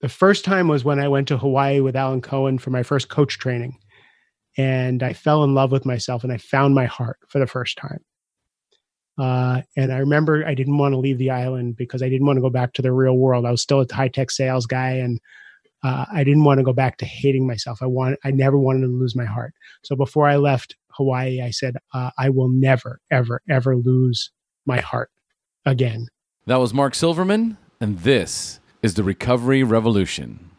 [0.00, 3.08] The first time was when I went to Hawaii with Alan Cohen for my first
[3.08, 3.78] coach training.
[4.56, 7.76] And I fell in love with myself and I found my heart for the first
[7.76, 8.00] time.
[9.18, 12.38] Uh, and I remember I didn't want to leave the island because I didn't want
[12.38, 13.44] to go back to the real world.
[13.44, 15.20] I was still a high tech sales guy and
[15.82, 17.82] uh, I didn't want to go back to hating myself.
[17.82, 19.54] I want, I never wanted to lose my heart.
[19.82, 24.30] So before I left Hawaii, I said, uh, I will never, ever, ever lose
[24.66, 25.10] my heart
[25.64, 26.08] again.
[26.46, 30.50] That was Mark Silverman, and this is the Recovery Revolution.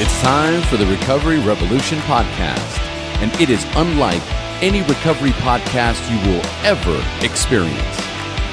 [0.00, 2.78] It's time for the Recovery Revolution podcast,
[3.20, 4.22] and it is unlike
[4.62, 7.96] any recovery podcast you will ever experience.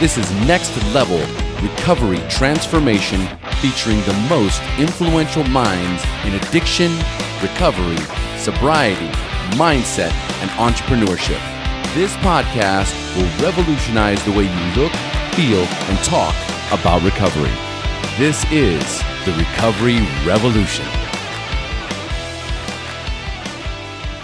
[0.01, 1.21] This is next level
[1.61, 3.21] recovery transformation
[3.61, 6.91] featuring the most influential minds in addiction,
[7.41, 8.03] recovery,
[8.37, 9.07] sobriety,
[9.55, 10.11] mindset,
[10.41, 11.39] and entrepreneurship.
[11.93, 14.91] This podcast will revolutionize the way you look,
[15.35, 16.35] feel, and talk
[16.71, 17.51] about recovery.
[18.17, 21.00] This is the Recovery Revolution.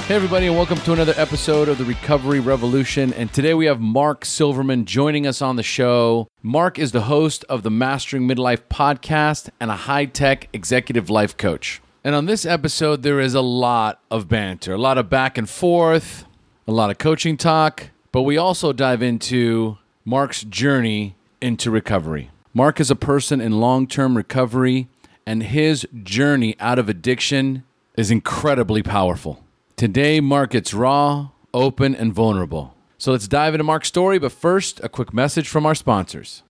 [0.07, 3.11] Hey, everybody, and welcome to another episode of the Recovery Revolution.
[3.11, 6.29] And today we have Mark Silverman joining us on the show.
[6.41, 11.35] Mark is the host of the Mastering Midlife podcast and a high tech executive life
[11.35, 11.81] coach.
[12.05, 15.49] And on this episode, there is a lot of banter, a lot of back and
[15.49, 16.23] forth,
[16.65, 22.31] a lot of coaching talk, but we also dive into Mark's journey into recovery.
[22.53, 24.87] Mark is a person in long term recovery,
[25.25, 27.65] and his journey out of addiction
[27.97, 29.43] is incredibly powerful.
[29.77, 32.73] Today, markets raw, open, and vulnerable.
[32.97, 36.41] So let's dive into Mark's story, but first, a quick message from our sponsors.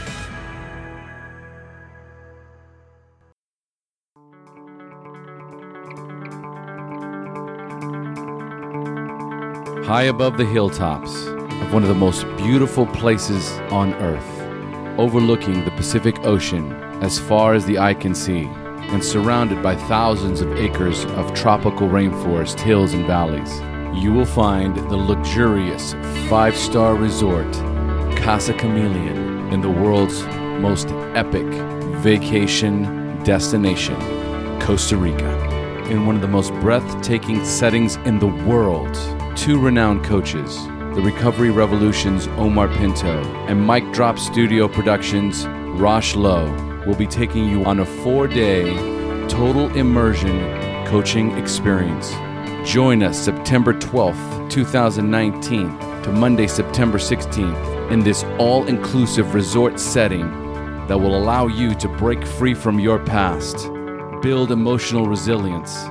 [9.86, 15.70] High above the hilltops of one of the most beautiful places on earth, overlooking the
[15.70, 16.74] Pacific Ocean
[17.04, 21.88] as far as the eye can see, and surrounded by thousands of acres of tropical
[21.88, 23.62] rainforest hills and valleys,
[24.04, 25.94] you will find the luxurious
[26.28, 27.54] five star resort,
[28.18, 30.24] Casa Chameleon, in the world's
[30.60, 31.46] most epic
[32.02, 34.00] vacation destination,
[34.60, 35.46] Costa Rica.
[35.92, 38.98] In one of the most breathtaking settings in the world,
[39.36, 40.66] two renowned coaches,
[40.96, 45.46] the Recovery Revolution's Omar Pinto and Mike Drop Studio Productions'
[45.78, 46.50] Rosh Lowe,
[46.88, 48.74] will be taking you on a four day
[49.28, 50.40] total immersion
[50.88, 52.14] coaching experience.
[52.66, 60.30] Join us September 12th, 2019 to Monday, September 16th in this all inclusive resort setting
[60.88, 63.70] that will allow you to break free from your past,
[64.22, 65.84] build emotional resilience,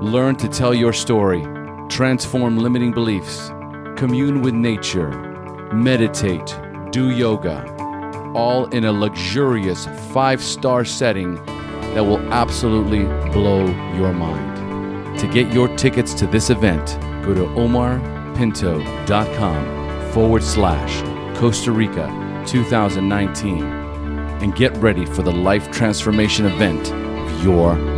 [0.00, 1.44] learn to tell your story
[1.88, 3.48] transform limiting beliefs,
[3.96, 5.10] commune with nature,
[5.72, 6.54] meditate,
[6.90, 7.64] do yoga,
[8.34, 11.36] all in a luxurious five star setting
[11.94, 13.64] that will absolutely blow
[13.96, 15.18] your mind.
[15.20, 23.62] To get your tickets to this event, go to omarpinto.com forward slash Costa Rica 2019
[24.42, 27.95] and get ready for the life transformation event of your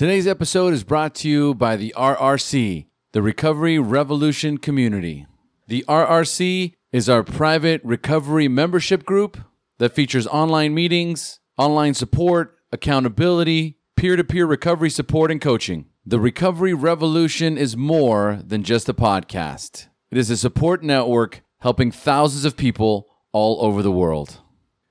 [0.00, 5.26] Today's episode is brought to you by the RRC, the Recovery Revolution Community.
[5.68, 9.36] The RRC is our private recovery membership group
[9.76, 15.84] that features online meetings, online support, accountability, peer to peer recovery support, and coaching.
[16.06, 21.92] The Recovery Revolution is more than just a podcast, it is a support network helping
[21.92, 24.40] thousands of people all over the world.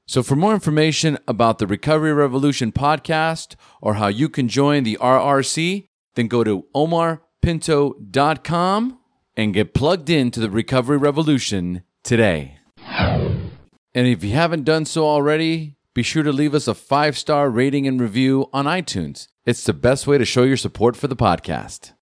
[0.09, 4.97] So, for more information about the Recovery Revolution podcast or how you can join the
[4.99, 8.99] RRC, then go to omarpinto.com
[9.37, 12.57] and get plugged into the Recovery Revolution today.
[12.87, 13.51] And
[13.93, 17.85] if you haven't done so already, be sure to leave us a five star rating
[17.85, 19.27] and review on iTunes.
[19.45, 21.93] It's the best way to show your support for the podcast.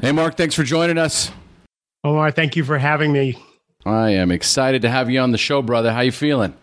[0.00, 1.32] Hey, Mark, thanks for joining us.
[2.04, 3.36] Omar, thank you for having me.
[3.84, 5.92] I am excited to have you on the show, brother.
[5.92, 6.54] How you feeling?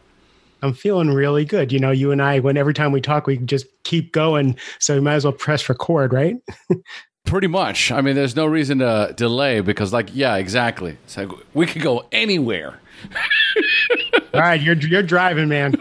[0.62, 1.71] I'm feeling really good.
[1.71, 4.57] You know, you and I, when every time we talk, we just keep going.
[4.80, 6.36] So we might as well press record, right?
[7.25, 7.92] Pretty much.
[7.92, 10.98] I mean, there's no reason to delay because, like, yeah, exactly.
[11.04, 12.80] It's like we could go anywhere.
[14.33, 15.75] All right, you're you're driving, man.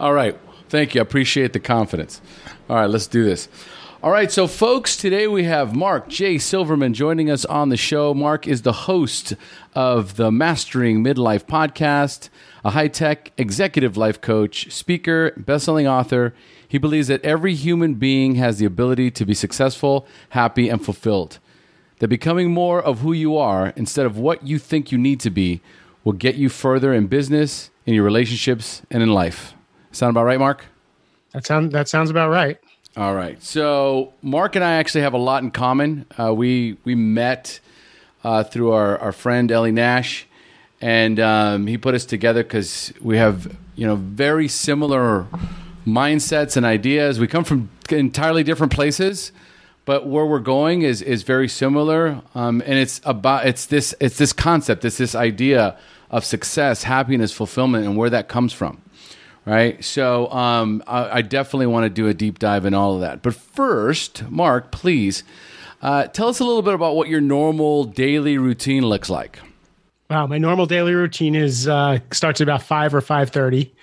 [0.00, 0.36] All right.
[0.68, 1.00] Thank you.
[1.00, 2.20] I appreciate the confidence.
[2.68, 3.48] All right, let's do this.
[4.02, 6.36] All right, so folks, today we have Mark J.
[6.36, 8.12] Silverman joining us on the show.
[8.12, 9.34] Mark is the host
[9.76, 12.28] of the Mastering Midlife podcast,
[12.64, 16.34] a high tech executive life coach, speaker, best-selling author.
[16.66, 21.38] He believes that every human being has the ability to be successful, happy, and fulfilled.
[22.00, 25.30] That becoming more of who you are instead of what you think you need to
[25.30, 25.60] be
[26.02, 29.54] will get you further in business, in your relationships, and in life.
[29.92, 30.66] Sound about right, Mark?
[31.34, 32.58] That sounds that sounds about right.
[32.94, 33.42] All right.
[33.42, 36.04] So Mark and I actually have a lot in common.
[36.18, 37.58] Uh, we we met
[38.22, 40.26] uh, through our, our friend Ellie Nash,
[40.78, 45.26] and um, he put us together because we have you know very similar
[45.86, 47.18] mindsets and ideas.
[47.18, 49.32] We come from entirely different places,
[49.86, 52.20] but where we're going is is very similar.
[52.34, 54.84] Um, and it's about it's this it's this concept.
[54.84, 55.78] It's this idea
[56.10, 58.82] of success, happiness, fulfillment, and where that comes from
[59.44, 59.82] right?
[59.84, 63.22] So um, I, I, definitely want to do a deep dive in all of that.
[63.22, 65.24] But first, Mark, please
[65.82, 69.40] uh, tell us a little bit about what your normal daily routine looks like.
[70.08, 73.74] Wow, my normal daily routine is uh, starts at about five or five thirty,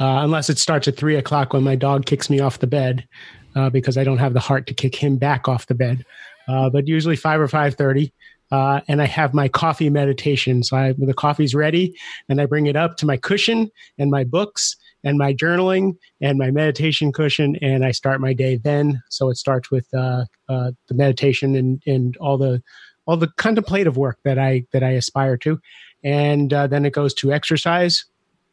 [0.00, 3.06] uh, unless it starts at three o'clock when my dog kicks me off the bed
[3.54, 6.04] uh, because I don't have the heart to kick him back off the bed.
[6.48, 8.12] Uh, but usually five or five thirty.
[8.50, 10.62] Uh, and I have my coffee meditation.
[10.62, 11.94] So I, the coffee's ready,
[12.30, 14.74] and I bring it up to my cushion and my books,
[15.04, 19.02] and my journaling and my meditation cushion, and I start my day then.
[19.08, 22.62] So it starts with uh, uh, the meditation and and all the
[23.06, 25.60] all the contemplative work that I that I aspire to,
[26.02, 28.04] and uh, then it goes to exercise,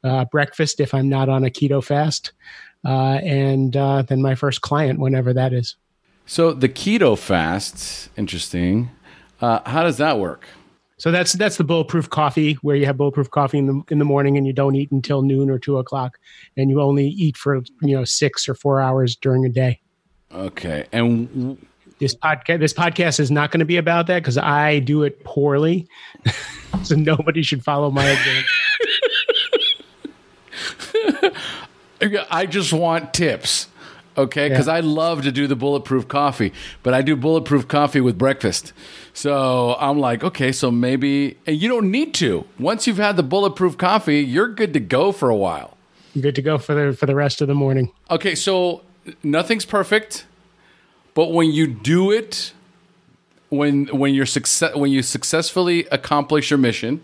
[0.03, 2.31] uh, breakfast if I'm not on a keto fast,
[2.85, 5.75] uh, and uh, then my first client whenever that is.
[6.25, 8.89] So the keto fast, interesting.
[9.39, 10.47] how does that work?
[10.97, 14.05] So that's that's the bulletproof coffee where you have bulletproof coffee in the in the
[14.05, 16.17] morning and you don't eat until noon or two o'clock,
[16.55, 19.81] and you only eat for you know six or four hours during a day.
[20.33, 21.57] Okay, and
[21.99, 25.23] this podcast this podcast is not going to be about that because I do it
[25.25, 25.87] poorly,
[26.83, 28.49] so nobody should follow my example.
[32.31, 33.67] I just want tips
[34.17, 34.49] okay?
[34.49, 34.73] Because yeah.
[34.73, 36.53] I love to do the bulletproof coffee,
[36.83, 38.73] but I do bulletproof coffee with breakfast.
[39.13, 42.45] So I'm like, okay, so maybe and you don't need to.
[42.59, 45.77] Once you've had the bulletproof coffee, you're good to go for a while.
[46.13, 47.91] You're Good to go for the for the rest of the morning.
[48.09, 48.81] Okay, so
[49.23, 50.25] nothing's perfect,
[51.13, 52.53] but when you do it,
[53.49, 57.03] when when you're success when you successfully accomplish your mission,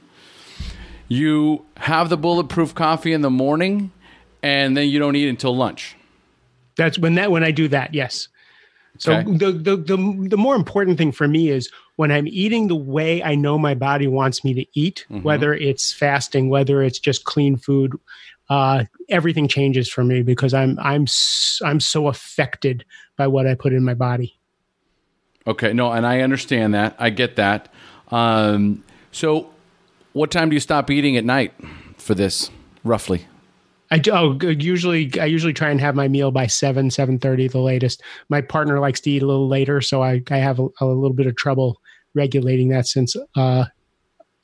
[1.07, 3.91] you have the bulletproof coffee in the morning,
[4.41, 5.97] and then you don't eat until lunch.
[6.75, 7.93] That's when that when I do that.
[7.93, 8.27] Yes.
[8.97, 9.37] So okay.
[9.37, 13.23] the, the the the more important thing for me is when I'm eating the way
[13.23, 15.23] I know my body wants me to eat, mm-hmm.
[15.23, 17.93] whether it's fasting, whether it's just clean food,
[18.49, 21.07] uh, everything changes for me because I'm I'm
[21.63, 22.83] I'm so affected
[23.15, 24.37] by what I put in my body.
[25.47, 26.95] Okay, no, and I understand that.
[26.99, 27.73] I get that.
[28.09, 29.49] Um, so,
[30.13, 31.53] what time do you stop eating at night
[31.97, 32.51] for this,
[32.83, 33.25] roughly?
[33.91, 37.49] I do, oh, usually I usually try and have my meal by seven seven thirty
[37.49, 38.01] the latest.
[38.29, 41.13] My partner likes to eat a little later, so I I have a, a little
[41.13, 41.81] bit of trouble
[42.15, 43.65] regulating that since uh,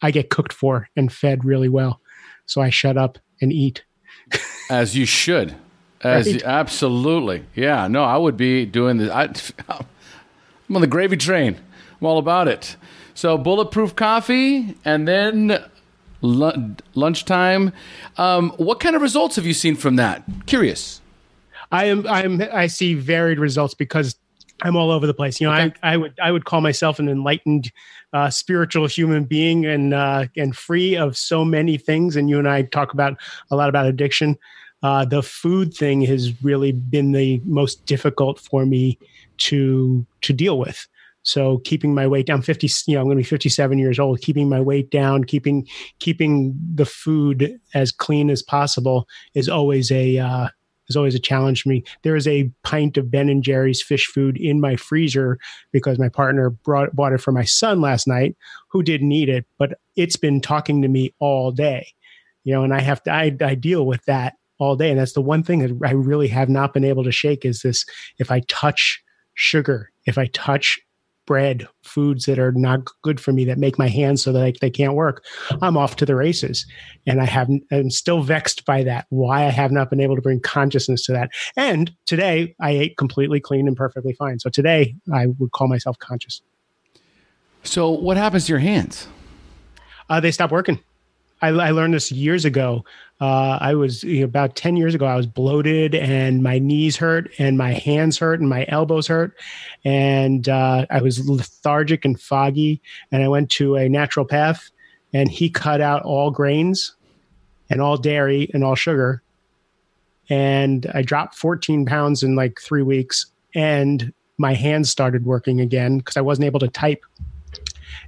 [0.02, 2.02] I get cooked for and fed really well,
[2.46, 3.86] so I shut up and eat.
[4.70, 5.56] As you should.
[6.02, 6.44] As right?
[6.44, 7.88] absolutely, yeah.
[7.88, 9.10] No, I would be doing this.
[9.10, 9.30] I,
[9.70, 11.58] I'm on the gravy train.
[12.00, 12.76] I'm all about it.
[13.14, 15.64] So bulletproof coffee, and then
[16.22, 17.72] lunchtime.
[18.18, 20.24] Um, what kind of results have you seen from that?
[20.46, 21.02] Curious.
[21.72, 22.08] I am.
[22.08, 22.42] I'm.
[22.54, 24.16] I see varied results because
[24.62, 25.40] I'm all over the place.
[25.40, 25.74] You know, okay.
[25.84, 27.72] I, I would I would call myself an enlightened,
[28.14, 32.16] uh, spiritual human being and uh, and free of so many things.
[32.16, 33.18] And you and I talk about
[33.52, 34.38] a lot about addiction.
[34.84, 38.98] Uh, the food thing has really been the most difficult for me
[39.38, 40.88] to to deal with.
[41.28, 44.22] So keeping my weight down, 50, you know, I'm going to be 57 years old,
[44.22, 45.68] keeping my weight down, keeping,
[46.00, 50.48] keeping the food as clean as possible is always a, uh,
[50.88, 51.84] is always a challenge for me.
[52.04, 55.38] There is a pint of Ben and Jerry's Phish Food in my freezer
[55.74, 58.38] because my partner brought bought it for my son last night,
[58.70, 61.88] who didn't eat it, but it's been talking to me all day.
[62.46, 64.92] you know, and I have to, I, I deal with that all day.
[64.92, 67.64] And that's the one thing that I really have not been able to shake is
[67.64, 67.86] this
[68.18, 69.04] if I touch
[69.34, 70.80] sugar, if I touch
[71.28, 74.54] bread, foods that are not good for me that make my hands so that I,
[74.60, 75.24] they can't work,
[75.62, 76.66] I'm off to the races.
[77.06, 79.06] And I have I'm still vexed by that.
[79.10, 81.30] Why I have not been able to bring consciousness to that.
[81.56, 84.40] And today I ate completely clean and perfectly fine.
[84.40, 86.42] So today I would call myself conscious.
[87.62, 89.08] So what happens to your hands?
[90.10, 90.80] Uh, they stop working.
[91.42, 92.84] I, I learned this years ago.
[93.20, 96.98] Uh, I was you know, about 10 years ago, I was bloated and my knees
[96.98, 99.36] hurt and my hands hurt and my elbows hurt.
[99.84, 102.82] And uh, I was lethargic and foggy.
[103.12, 104.70] And I went to a naturopath
[105.14, 106.96] and he cut out all grains
[107.70, 109.24] and all dairy and all sugar.
[110.30, 113.26] And I dropped 14 pounds in like three weeks.
[113.56, 117.04] And my hands started working again because I wasn't able to type.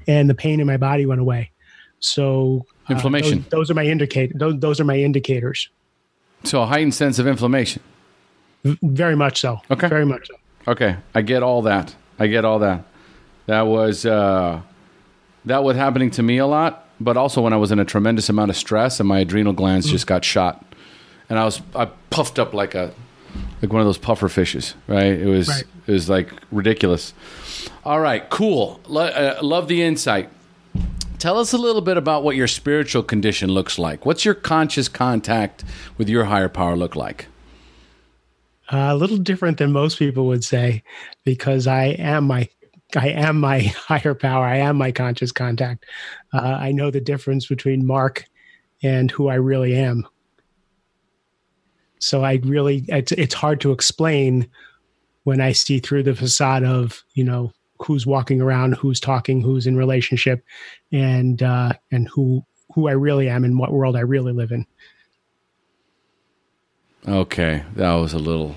[0.08, 1.52] And the pain in my body went away.
[2.00, 3.40] So Inflammation.
[3.40, 4.38] Uh, those, those, are my indicate.
[4.38, 5.70] Those, those are my indicators.
[6.44, 7.82] So a heightened sense of inflammation.
[8.64, 9.62] Very much so.
[9.72, 9.88] Okay.
[9.88, 10.36] Very much so.
[10.68, 11.96] Okay, I get all that.
[12.20, 12.84] I get all that.
[13.48, 14.62] That was uh,
[15.46, 18.30] that was happening to me a lot, but also when I was in a tremendous
[18.30, 19.92] amount of stress and my adrenal glands mm.
[19.92, 20.64] just got shot,
[21.30, 22.94] and I was I puffed up like a
[23.62, 24.76] like one of those puffer fishes.
[24.88, 25.14] Right?
[25.14, 25.64] It was right.
[25.88, 27.14] it was like ridiculous.
[27.84, 28.80] All right, cool.
[28.88, 30.30] Lo- uh, love the insight.
[31.20, 34.06] Tell us a little bit about what your spiritual condition looks like.
[34.06, 35.66] What's your conscious contact
[35.98, 37.28] with your higher power look like?
[38.72, 40.82] Uh, a little different than most people would say,
[41.26, 42.48] because I am my
[42.96, 44.46] I am my higher power.
[44.46, 45.86] I am my conscious contact.
[46.34, 48.26] Uh, I know the difference between Mark
[48.82, 50.08] and who I really am.
[52.00, 54.50] So I really it's it's hard to explain
[55.24, 59.68] when I see through the facade of you know who's walking around, who's talking, who's
[59.68, 60.44] in relationship,
[60.92, 64.66] and uh, and who who I really am and what world I really live in.
[67.08, 68.56] Okay, that was a little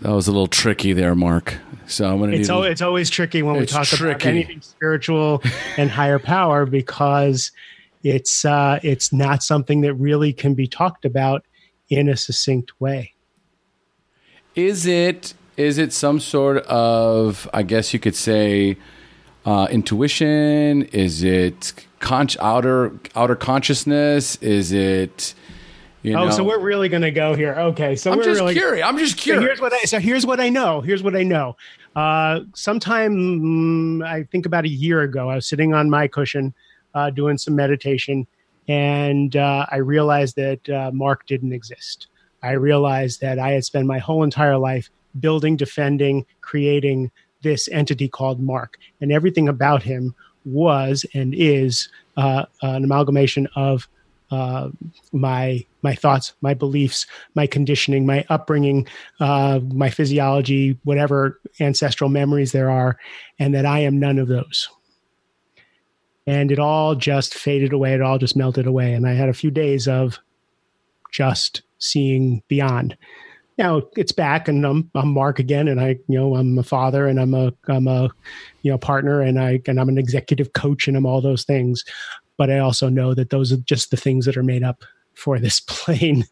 [0.00, 1.56] that was a little tricky there, Mark.
[1.86, 2.32] So I'm gonna.
[2.32, 4.10] It's, al- it's always tricky when we talk tricky.
[4.10, 5.42] about anything spiritual
[5.76, 7.50] and higher power because
[8.02, 11.44] it's uh, it's not something that really can be talked about
[11.88, 13.14] in a succinct way.
[14.54, 18.78] Is it is it some sort of, I guess you could say,
[19.44, 20.84] uh, intuition?
[20.84, 24.36] Is it con- outer outer consciousness?
[24.36, 25.34] Is it?
[26.02, 27.54] You oh, so we're really going to go here.
[27.54, 28.86] Okay, so I'm we're just really, curious.
[28.86, 29.42] I'm just curious.
[29.42, 30.80] So here's what I so here's what I know.
[30.80, 31.56] Here's what I know.
[31.96, 36.54] Uh, sometime mm, I think about a year ago, I was sitting on my cushion
[36.94, 38.28] uh, doing some meditation,
[38.68, 42.06] and uh, I realized that uh, Mark didn't exist.
[42.44, 44.88] I realized that I had spent my whole entire life
[45.20, 47.10] building, defending, creating
[47.42, 48.78] this entity called Mark.
[49.00, 53.88] And everything about him was and is uh, an amalgamation of
[54.30, 54.68] uh,
[55.12, 58.86] my my thoughts, my beliefs, my conditioning, my upbringing,
[59.20, 62.98] uh, my physiology, whatever ancestral memories there are,
[63.38, 64.68] and that I am none of those.
[66.26, 67.94] And it all just faded away.
[67.94, 68.92] It all just melted away.
[68.92, 70.18] And I had a few days of
[71.10, 72.98] just seeing beyond
[73.58, 77.06] now it's back and I'm, I'm Mark again and I, you know, I'm a father
[77.08, 78.08] and I'm a, I'm a,
[78.62, 81.84] you know, partner and I, and I'm an executive coach and I'm all those things.
[82.36, 84.84] But I also know that those are just the things that are made up
[85.14, 86.24] for this plane.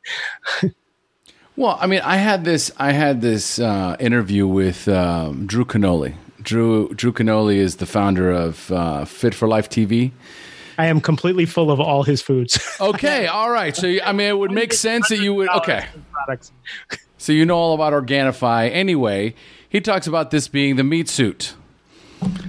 [1.56, 6.14] well, I mean, I had this, I had this uh, interview with um, Drew Canole.
[6.40, 10.12] Drew, Drew Canole is the founder of uh, Fit for Life TV.
[10.78, 12.58] I am completely full of all his foods.
[12.80, 13.74] okay, all right.
[13.74, 15.48] So I mean, it would make sense that you would.
[15.48, 16.52] Okay, products.
[17.18, 18.70] So you know all about Organifi.
[18.70, 19.34] Anyway,
[19.68, 21.54] he talks about this being the meat suit.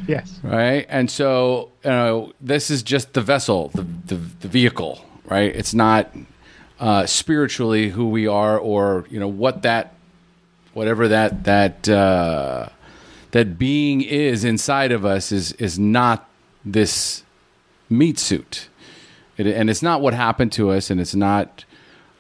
[0.08, 0.40] Yes.
[0.44, 0.86] Right.
[0.90, 5.54] And so, you know, this is just the vessel, the, the, the vehicle, right?
[5.56, 6.12] It's not
[6.80, 9.94] uh, spiritually who we are or, you know, what that,
[10.74, 12.70] whatever that, that, uh,
[13.32, 16.30] that being is inside of us is, is not
[16.64, 17.24] this
[17.90, 18.70] meat suit.
[19.38, 21.66] It, and it's not what happened to us and it's not,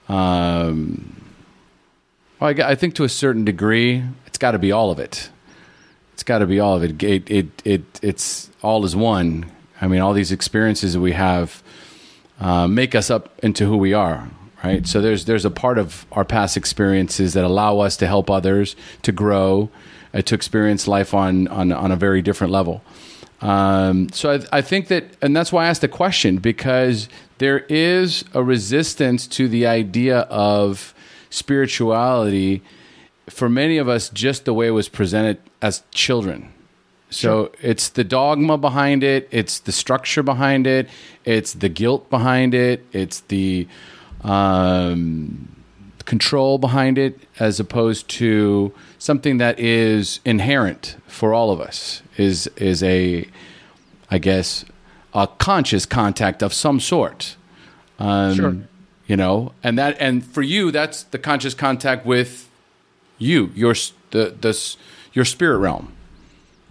[0.07, 1.23] um,
[2.39, 5.29] well, I, I think to a certain degree, it's got to be all of it.
[6.13, 7.03] It's got to be all of it.
[7.03, 7.61] It, it.
[7.65, 9.51] it it's all is one.
[9.79, 11.61] I mean, all these experiences that we have
[12.39, 14.29] uh, make us up into who we are,
[14.63, 14.85] right?
[14.87, 18.75] So there's there's a part of our past experiences that allow us to help others
[19.03, 19.69] to grow,
[20.13, 22.81] uh, to experience life on on on a very different level.
[23.41, 27.59] Um, so I, I, think that, and that's why I asked the question because there
[27.69, 30.95] is a resistance to the idea of
[31.29, 32.63] spirituality
[33.29, 36.51] for many of us just the way it was presented as children
[37.09, 37.51] So sure.
[37.61, 40.89] it's the dogma behind it, it's the structure behind it,
[41.23, 43.67] it's the guilt behind it, it's the
[44.23, 45.56] um,
[46.07, 52.01] control behind it, as opposed to something that is inherent for all of us.
[52.17, 53.27] Is is a,
[54.09, 54.65] I guess,
[55.13, 57.35] a conscious contact of some sort.
[57.99, 58.57] Um, sure.
[59.05, 62.49] You know, and that and for you, that's the conscious contact with
[63.19, 63.75] you, your
[64.11, 64.75] the the
[65.13, 65.93] your spirit realm.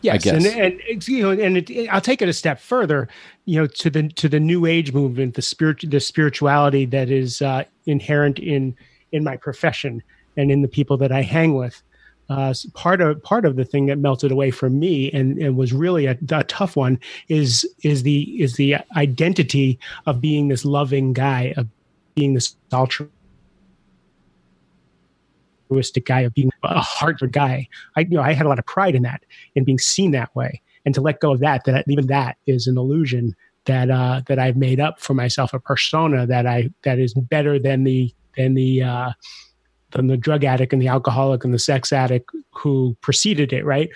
[0.02, 3.08] Yes, and, and you know, and it, it, I'll take it a step further.
[3.44, 7.42] You know, to the to the New Age movement, the spirit, the spirituality that is
[7.42, 8.76] uh, inherent in
[9.16, 10.02] in my profession
[10.36, 11.82] and in the people that I hang with.
[12.28, 15.72] Uh, part of part of the thing that melted away from me and, and was
[15.72, 21.12] really a, a, tough one is is the is the identity of being this loving
[21.12, 21.68] guy of
[22.16, 23.12] being this altruistic
[26.04, 27.68] guy, of being a harder guy.
[27.96, 29.22] I you know I had a lot of pride in that,
[29.54, 31.64] in being seen that way, and to let go of that.
[31.64, 35.60] That even that is an illusion that uh, that I've made up for myself a
[35.60, 39.12] persona that I that is better than the than the uh,
[39.92, 43.64] than the drug addict and the alcoholic and the sex addict who preceded it.
[43.64, 43.90] Right.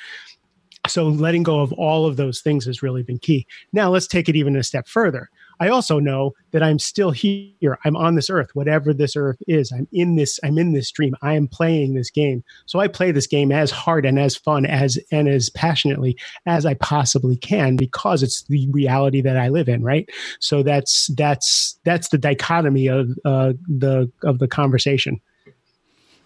[0.87, 3.47] So letting go of all of those things has really been key.
[3.73, 5.29] Now let's take it even a step further.
[5.61, 7.79] I also know that I'm still here.
[7.85, 9.71] I'm on this earth, whatever this earth is.
[9.71, 11.14] I'm in this, I'm in this dream.
[11.23, 12.43] I am playing this game.
[12.67, 16.64] So I play this game as hard and as fun as and as passionately as
[16.64, 20.09] I possibly can because it's the reality that I live in, right?
[20.40, 25.21] So that's that's that's the dichotomy of uh, the of the conversation.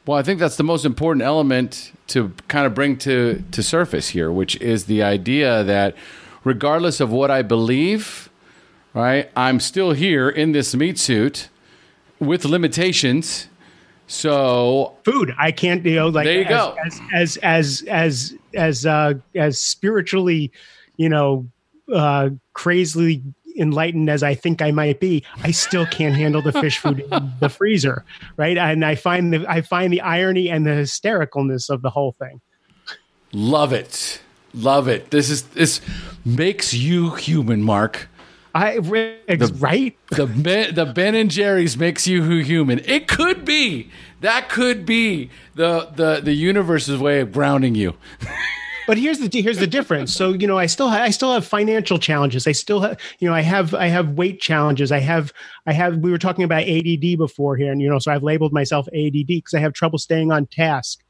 [0.07, 4.11] Well, I think that's the most important element to kind of bring to to surface
[4.11, 5.97] here, which is the idea that
[6.45, 8.29] regardless of what I believe,
[8.95, 9.31] right?
[9.37, 11.49] I'm still here in this meat suit
[12.19, 13.49] with limitations.
[14.07, 16.77] So food, I can't, you know, like there you as, go.
[16.85, 20.53] As as as as as uh, as spiritually,
[20.97, 21.47] you know,
[21.93, 23.23] uh, crazily
[23.57, 27.33] enlightened as I think I might be, I still can't handle the Phish Food in
[27.41, 28.05] the freezer,
[28.37, 28.59] right?
[28.59, 32.41] And I find the I find the irony and the hystericalness of the whole thing.
[33.33, 34.21] Love it,
[34.53, 35.11] love it.
[35.11, 35.81] This is this
[36.25, 38.09] makes you human, Mark.
[38.55, 39.97] I the, right.
[40.11, 42.79] The ben, the Ben and Jerry's makes you who human.
[42.85, 43.91] It could be
[44.21, 47.95] that could be the the the universe's way of grounding you.
[48.87, 50.15] but here's the here's the difference.
[50.15, 52.47] So you know, I still I still have financial challenges.
[52.47, 54.93] I still have you know I have I have weight challenges.
[54.93, 55.33] I have
[55.67, 58.53] I have we were talking about ADD before here, and you know, so I've labeled
[58.53, 61.01] myself ADD because I have trouble staying on task.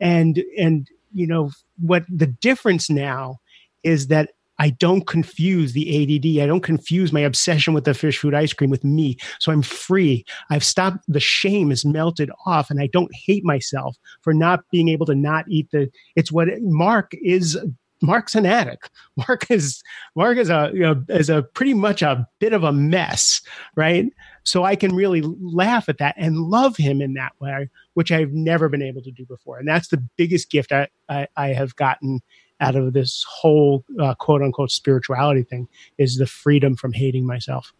[0.00, 3.40] And and you know what the difference now
[3.82, 6.42] is that I don't confuse the ADD.
[6.42, 9.16] I don't confuse my obsession with the Phish Food ice cream with me.
[9.40, 10.24] So I'm free.
[10.50, 11.04] I've stopped.
[11.08, 15.14] The shame is melted off, and I don't hate myself for not being able to
[15.14, 15.90] not eat the.
[16.16, 17.58] It's what Mark is.
[18.02, 18.90] Mark's an addict.
[19.16, 19.82] Mark is
[20.14, 23.40] Mark is a you know, is a pretty much a bit of a mess,
[23.76, 24.06] right?
[24.44, 28.32] So I can really laugh at that and love him in that way, which I've
[28.32, 29.58] never been able to do before.
[29.58, 32.20] And that's the biggest gift I, I, I have gotten
[32.60, 37.72] out of this whole uh, quote unquote spirituality thing is the freedom from hating myself.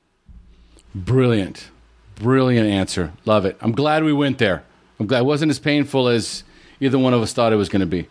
[0.94, 1.70] Brilliant.
[2.16, 3.12] Brilliant answer.
[3.24, 3.56] Love it.
[3.60, 4.64] I'm glad we went there.
[5.00, 6.44] I'm glad it wasn't as painful as
[6.80, 8.08] either one of us thought it was going to be.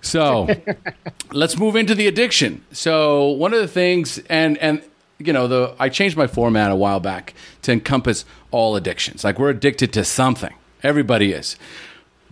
[0.00, 0.48] So
[1.32, 2.64] let's move into the addiction.
[2.72, 4.82] So one of the things, and and
[5.18, 9.24] you know, the I changed my format a while back to encompass all addictions.
[9.24, 10.54] Like we're addicted to something.
[10.82, 11.56] Everybody is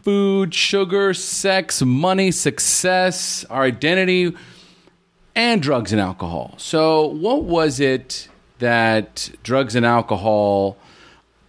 [0.02, 4.34] food, sugar, sex, money, success, our identity,
[5.34, 6.54] and drugs and alcohol.
[6.56, 10.76] So, what was it that drugs and alcohol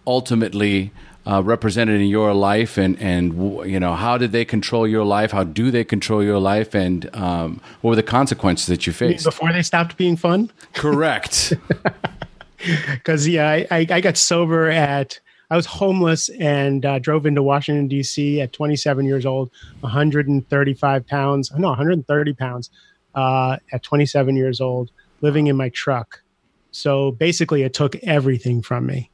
[0.06, 0.92] ultimately
[1.26, 3.34] uh, represented in your life, and and
[3.70, 5.30] you know how did they control your life?
[5.30, 9.24] How do they control your life, and um, what were the consequences that you faced
[9.24, 10.50] before they stopped being fun?
[10.74, 11.52] Correct.
[12.92, 15.18] Because yeah, I, I, I got sober at
[15.52, 18.40] I was homeless and uh, drove into Washington D.C.
[18.40, 21.52] at 27 years old, 135 pounds.
[21.52, 22.70] No, 130 pounds
[23.14, 26.22] uh, at 27 years old, living in my truck.
[26.70, 29.10] So basically, it took everything from me.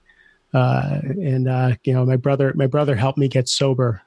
[0.55, 4.01] Uh, and uh, you know, my brother, my brother helped me get sober.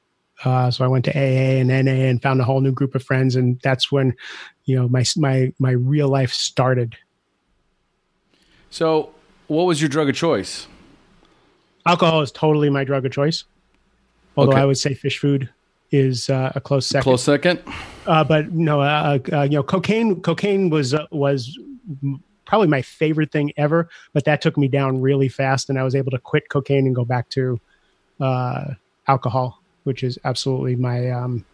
[0.45, 3.03] Uh, so I went to AA and NA and found a whole new group of
[3.03, 4.15] friends, and that's when,
[4.63, 6.95] you know, my my my real life started.
[8.69, 9.13] So,
[9.47, 10.67] what was your drug of choice?
[11.85, 13.43] Alcohol is totally my drug of choice.
[14.37, 14.61] Although okay.
[14.61, 15.49] I would say Phish Food
[15.91, 17.03] is uh, a close second.
[17.03, 17.61] Close second.
[18.05, 20.21] Uh, but no, uh, uh, you know, cocaine.
[20.21, 21.57] Cocaine was uh, was
[22.45, 23.89] probably my favorite thing ever.
[24.13, 26.95] But that took me down really fast, and I was able to quit cocaine and
[26.95, 27.59] go back to
[28.19, 28.65] uh,
[29.07, 31.45] alcohol, which is absolutely my um,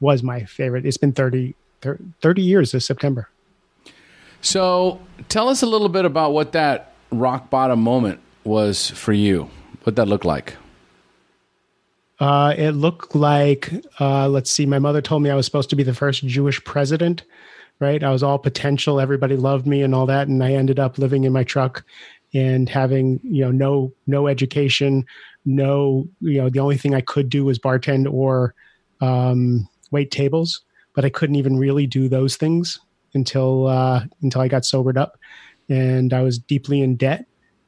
[0.00, 0.86] was my favorite.
[0.86, 3.28] It's been thirty 30 years this September.
[4.42, 9.50] So tell us a little bit about what that rock bottom moment was for you.
[9.84, 10.56] What that looked like.
[12.20, 15.76] Uh, it looked like, uh, let's see, my mother told me I was supposed to
[15.76, 17.24] be the first Jewish president,
[17.78, 18.02] right?
[18.02, 19.00] I was all potential.
[19.00, 20.28] Everybody loved me and all that.
[20.28, 21.82] And I ended up living in my truck
[22.34, 25.06] and having, you know, no, no education,
[25.46, 28.54] no, you know, the only thing I could do was bartend or
[29.00, 30.60] um, wait tables,
[30.94, 32.78] but I couldn't even really do those things
[33.14, 35.18] until, uh, until I got sobered up
[35.70, 37.24] and I was deeply in debt.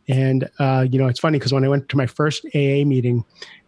[0.08, 3.24] And, uh, you know, it's funny because when I went to my first AA meeting,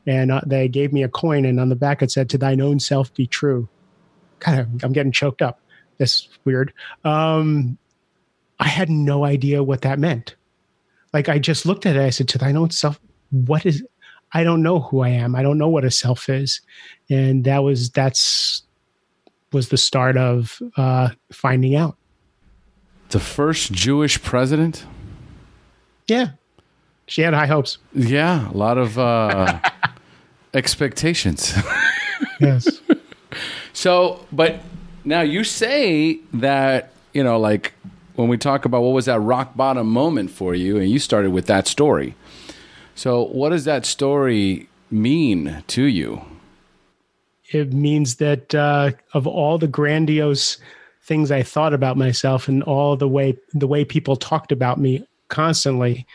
[0.07, 2.61] and uh, they gave me a coin, and on the back it said, "To thine
[2.61, 3.68] own self be true."
[4.40, 5.61] Kind of, I'm getting choked up.
[5.99, 6.73] That's weird.
[7.05, 7.79] Um,
[8.61, 10.37] I had no idea what that meant.
[11.12, 12.03] Like I just looked at it.
[12.03, 13.83] I said, "To thine own self." What is?
[14.33, 15.35] I don't know who I am.
[15.35, 16.61] I don't know what a self is,
[17.09, 18.62] and that was that's
[19.53, 21.97] was the start of uh, finding out.
[23.11, 24.85] The first Jewish president.
[26.07, 26.31] Yeah,
[27.07, 27.79] she had high hopes.
[27.95, 29.61] Yeah, a lot of uh,
[30.55, 31.55] expectations.
[32.40, 32.81] yes.
[33.77, 34.61] So, but
[35.05, 37.75] now you say that, you know, like
[38.14, 41.33] when we talk about what was that rock bottom moment for you, and you started
[41.33, 42.14] with that story.
[42.95, 46.23] So, what does that story mean to you?
[47.51, 50.59] It means that uh, of all the grandiose
[51.03, 55.05] things I thought about myself and all the way the way people talked about me
[55.29, 56.07] constantly,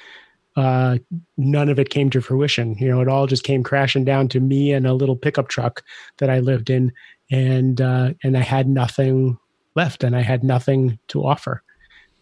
[0.56, 0.98] uh,
[1.38, 2.76] none of it came to fruition.
[2.78, 5.84] You know, it all just came crashing down to me and a little pickup truck
[6.18, 6.92] that I lived in,
[7.32, 9.38] and uh, and I had nothing
[9.76, 11.64] left, and I had nothing to offer,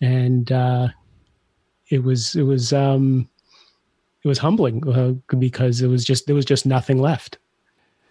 [0.01, 0.89] and uh,
[1.89, 3.29] it was it was um,
[4.23, 7.37] it was humbling uh, because it was just there was just nothing left.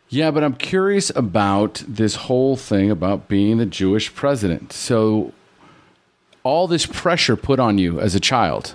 [0.08, 4.72] Yeah, but I'm curious about this whole thing about being the Jewish president.
[4.72, 5.32] So,
[6.46, 8.74] all this pressure put on you as a child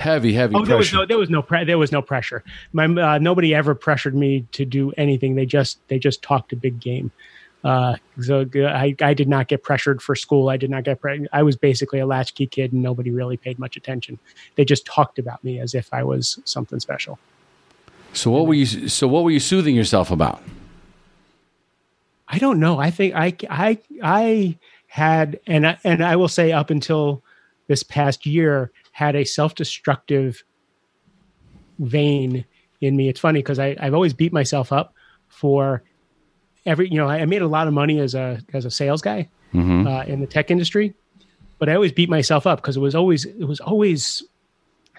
[0.00, 0.54] heavy, heavy.
[0.54, 0.68] Oh, pressure.
[0.68, 2.42] there was no, there was no, pre- there was no pressure.
[2.72, 5.36] My uh, nobody ever pressured me to do anything.
[5.36, 7.12] They just, they just talked a big game.
[7.62, 10.48] Uh, so I, I did not get pressured for school.
[10.48, 11.00] I did not get.
[11.00, 14.18] Pre- I was basically a latchkey kid, and nobody really paid much attention.
[14.56, 17.18] They just talked about me as if I was something special.
[18.14, 18.88] So what were you?
[18.88, 20.42] So what were you soothing yourself about?
[22.26, 22.78] I don't know.
[22.78, 24.56] I think I, I, I
[24.90, 27.22] had, and I, and I will say up until
[27.68, 30.42] this past year, had a self-destructive
[31.78, 32.44] vein
[32.80, 33.08] in me.
[33.08, 34.92] It's funny because I've always beat myself up
[35.28, 35.84] for
[36.66, 39.28] every, you know, I, made a lot of money as a as a sales guy
[39.54, 39.86] mm-hmm.
[39.86, 40.92] uh, in the tech industry,
[41.60, 44.24] but I always beat myself up because it was always it was always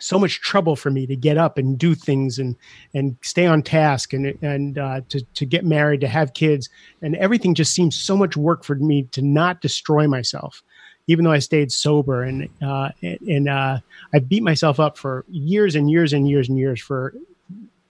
[0.01, 2.55] so much trouble for me to get up and do things and
[2.93, 6.69] and stay on task and and uh, to to get married to have kids
[7.01, 10.63] and everything just seems so much work for me to not destroy myself
[11.07, 13.79] even though I stayed sober and uh, and uh,
[14.13, 17.13] I beat myself up for years and years and years and years for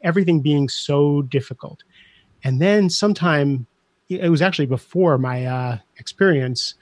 [0.03, 1.83] everything being so difficult.
[2.43, 3.67] And then sometime
[4.09, 6.73] it was actually before my uh, experience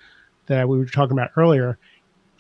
[0.47, 1.77] that we were talking about earlier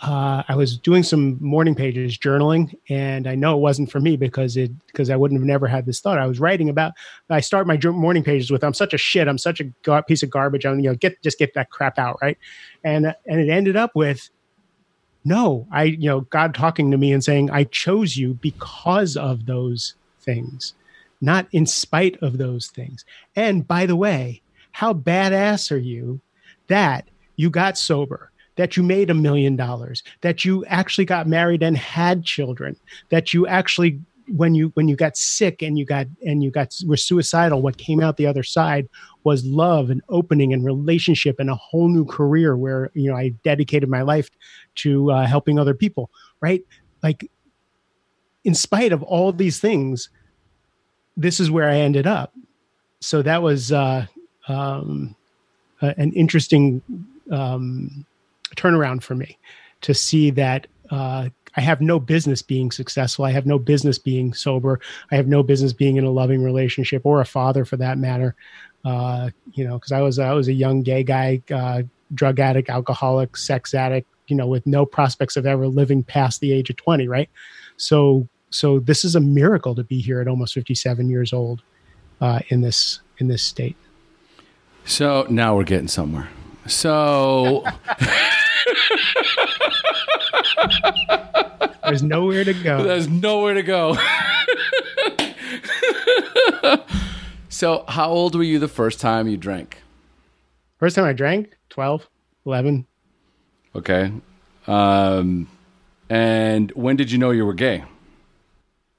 [0.01, 4.15] uh, I was doing some morning pages journaling, and I know it wasn't for me
[4.15, 6.17] because it because I wouldn't have never had this thought.
[6.17, 6.93] I was writing about.
[7.29, 9.27] I start my morning pages with "I'm such a shit.
[9.27, 10.65] I'm such a gar- piece of garbage.
[10.65, 12.37] I'm you know get just get that crap out right,"
[12.83, 14.29] and and it ended up with,
[15.25, 19.47] "No, I you know God talking to me and saying I chose you because of
[19.47, 20.75] those things,
[21.19, 23.03] not in spite of those things."
[23.35, 26.21] And by the way, how badass are you
[26.67, 28.31] that you got sober?
[28.59, 32.75] That you made a million dollars, that you actually got married and had children,
[33.09, 36.75] that you actually when you when you got sick and you got and you got
[36.85, 38.87] were suicidal what came out the other side
[39.23, 43.29] was love and opening and relationship and a whole new career where you know i
[43.43, 44.29] dedicated my life
[44.75, 46.63] to uh, helping other people right?
[47.03, 47.29] Like
[48.43, 50.09] in spite of all these things
[51.17, 52.33] this is where i ended up.
[53.01, 54.05] So that was uh,
[54.47, 55.15] um,
[55.81, 56.81] uh, an interesting
[57.31, 58.05] um,
[58.55, 59.37] turnaround for me
[59.81, 63.25] to see that uh, I have no business being successful.
[63.25, 64.79] I have no business being sober.
[65.11, 68.35] I have no business being in a loving relationship or a father for that matter.
[68.85, 71.83] Uh, you know, because I was I was a young gay guy, uh,
[72.13, 74.07] drug addict, alcoholic, sex addict.
[74.27, 77.07] You know, with no prospects of ever living past the age of twenty.
[77.07, 77.29] Right.
[77.77, 81.61] So so this is a miracle to be here at almost fifty seven years old
[82.21, 83.75] uh, in this in this state.
[84.85, 86.29] So now we're getting somewhere.
[86.69, 87.63] So
[91.83, 92.83] there's nowhere to go.
[92.83, 93.97] There's nowhere to go.
[97.49, 99.81] so, how old were you the first time you drank?
[100.77, 101.57] First time I drank?
[101.69, 102.07] 12,
[102.45, 102.85] 11.
[103.75, 104.11] Okay.
[104.67, 105.49] Um,
[106.09, 107.83] and when did you know you were gay?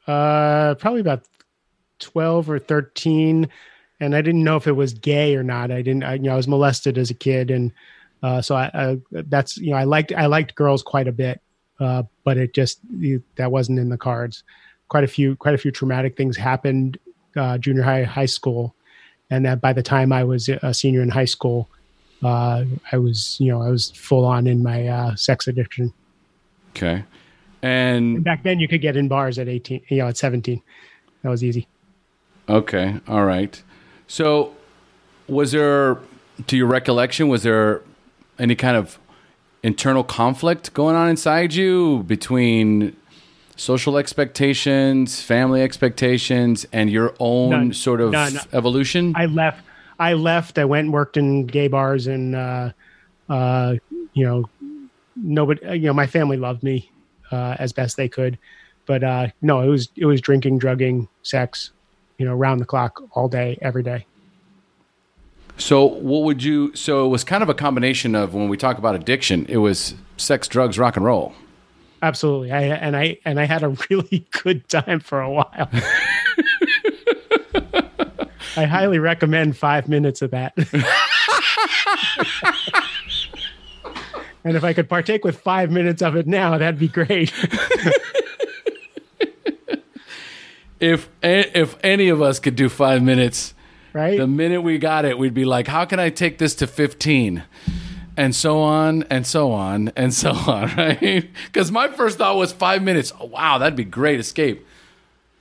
[0.07, 1.25] Uh, probably about
[2.01, 3.49] 12 or 13.
[4.01, 5.71] And I didn't know if it was gay or not.
[5.71, 7.51] I didn't, I, you know, I was molested as a kid.
[7.51, 7.73] And,
[8.23, 11.41] uh, so I, I, that's, you know, I liked, I liked girls quite a bit.
[11.79, 12.81] Uh, but it just,
[13.37, 14.43] that wasn't in the cards.
[14.89, 16.99] Quite a few, quite a few traumatic things happened,
[17.37, 18.75] uh, junior high, high school.
[19.31, 21.69] And that by the time I was a senior in high school,
[22.23, 25.93] uh, I was, you know, I was full on in my uh, sex addiction.
[26.71, 27.05] Okay.
[27.63, 30.61] And, and back then you could get in bars at 18, you know, at 17.
[31.23, 31.69] That was easy.
[32.49, 32.97] Okay.
[33.07, 33.63] All right.
[34.11, 34.53] So
[35.29, 35.99] was there,
[36.49, 37.81] to your recollection, was there
[38.40, 38.99] any kind of
[39.62, 42.96] internal conflict going on inside you between
[43.55, 47.73] social expectations, family expectations, and your own None.
[47.73, 48.33] sort of None.
[48.53, 49.12] evolution?
[49.14, 49.64] I left.
[50.01, 50.59] I left.
[50.59, 52.73] I went and worked in gay bars, and uh,
[53.29, 53.77] uh,
[54.12, 54.49] you know,
[55.14, 55.79] nobody.
[55.79, 56.90] You know, my family loved me
[57.31, 58.38] uh, as best they could,
[58.87, 61.70] but uh, no, it was it was drinking, drugging, sex,
[62.21, 64.05] you know, round the clock, all day, every day.
[65.57, 66.77] So, what would you?
[66.77, 69.95] So, it was kind of a combination of when we talk about addiction, it was
[70.19, 71.33] sex, drugs, rock and roll.
[72.03, 75.71] Absolutely, I and I and I had a really good time for a while.
[78.57, 80.53] I highly recommend five minutes of that.
[84.45, 87.33] and if I could partake with five minutes of it now, that'd be great.
[90.81, 93.55] if if any of us could do five minutes,
[93.93, 94.19] right?
[94.19, 97.45] The minute we got it, we'd be like, "How can I take this to 15?
[98.16, 101.31] and so on and so on and so on, right?
[101.47, 103.12] Because my first thought was five minutes.
[103.19, 104.66] Oh, wow, that'd be great escape.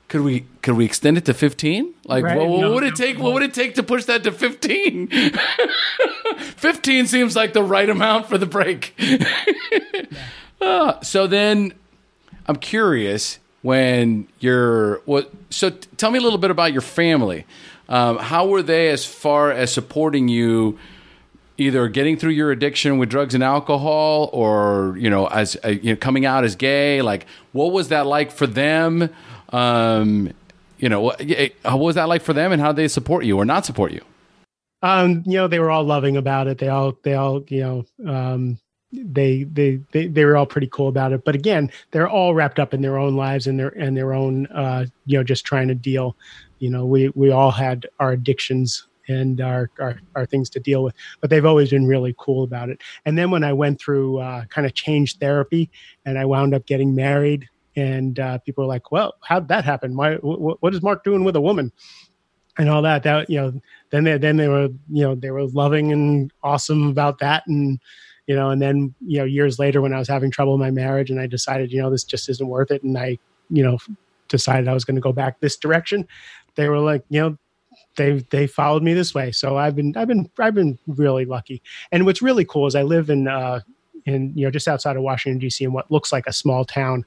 [0.07, 1.93] Could we could we extend it to fifteen?
[2.05, 2.37] Like, right?
[2.37, 3.17] what, what no, would it take?
[3.17, 3.25] No.
[3.25, 5.07] What would it take to push that to fifteen?
[6.39, 8.95] fifteen seems like the right amount for the break.
[8.97, 10.05] yeah.
[10.61, 11.73] uh, so then,
[12.47, 15.31] I'm curious when you're what.
[15.49, 17.45] So t- tell me a little bit about your family.
[17.87, 20.77] Um, how were they as far as supporting you?
[21.61, 25.91] either getting through your addiction with drugs and alcohol or you know as uh, you
[25.91, 29.09] know coming out as gay like what was that like for them
[29.51, 30.31] um,
[30.77, 31.21] you know, what,
[31.63, 33.91] what was that like for them, and how did they support you or not support
[33.91, 34.01] you?
[34.81, 36.57] Um, you know, they were all loving about it.
[36.57, 38.59] They all, they all, you know, um,
[38.91, 41.23] they, they, they, they were all pretty cool about it.
[41.23, 44.47] But again, they're all wrapped up in their own lives and their, and their own,
[44.47, 46.15] uh, you know, just trying to deal.
[46.59, 50.83] You know, we, we all had our addictions and our, our, our things to deal
[50.83, 52.81] with, but they've always been really cool about it.
[53.05, 55.69] And then when I went through uh, kind of change therapy
[56.05, 57.47] and I wound up getting married
[57.79, 59.95] and uh, people are like, "Well, how'd that happen?
[59.95, 60.15] Why?
[60.15, 61.71] Wh- what is Mark doing with a woman?"
[62.57, 63.03] And all that.
[63.03, 66.89] That you know, then they then they were you know they were loving and awesome
[66.89, 67.79] about that, and
[68.29, 70.69] you know, and then you know years later when I was having trouble in my
[70.69, 73.17] marriage, and I decided you know this just isn't worth it, and I
[73.49, 73.79] you know
[74.27, 76.07] decided I was going to go back this direction.
[76.53, 77.37] They were like, you know,
[77.97, 79.31] they they followed me this way.
[79.31, 81.63] So I've been I've been I've been really lucky.
[81.91, 83.61] And what's really cool is I live in uh
[84.05, 85.65] in you know just outside of Washington D.C.
[85.65, 87.05] in what looks like a small town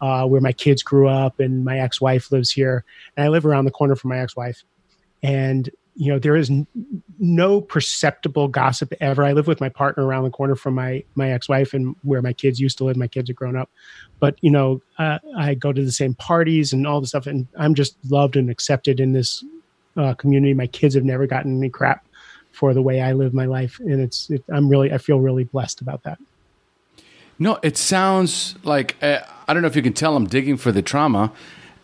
[0.00, 2.84] uh, where my kids grew up, and my ex-wife lives here,
[3.16, 4.64] and I live around the corner from my ex-wife,
[5.22, 6.66] and you know there is n-
[7.18, 9.24] no perceptible gossip ever.
[9.24, 12.32] I live with my partner around the corner from my my ex-wife, and where my
[12.32, 12.96] kids used to live.
[12.96, 13.70] My kids are grown up,
[14.20, 17.46] but you know uh, I go to the same parties and all the stuff, and
[17.58, 19.44] I'm just loved and accepted in this
[19.96, 20.54] uh, community.
[20.54, 22.06] My kids have never gotten any crap
[22.52, 25.44] for the way I live my life, and it's it, I'm really I feel really
[25.44, 26.18] blessed about that.
[27.38, 30.72] No, it sounds like uh, I don't know if you can tell I'm digging for
[30.72, 31.32] the trauma,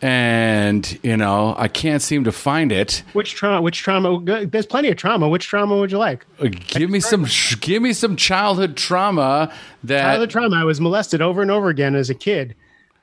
[0.03, 3.03] and you know I can't seem to find it.
[3.13, 3.61] Which trauma?
[3.63, 4.21] Which trauma?
[4.47, 5.29] There's plenty of trauma.
[5.29, 6.27] Which trauma would you like?
[6.39, 7.27] Uh, give me some.
[7.61, 9.53] Give me some childhood trauma.
[9.85, 10.57] That childhood trauma.
[10.57, 12.55] I was molested over and over again as a kid,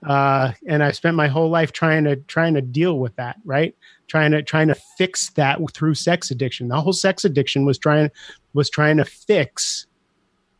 [0.05, 3.37] uh, and I spent my whole life trying to trying to deal with that.
[3.45, 3.75] Right,
[4.07, 6.67] trying to trying to fix that through sex addiction.
[6.67, 8.11] The whole sex addiction was trying
[8.53, 9.85] was trying to fix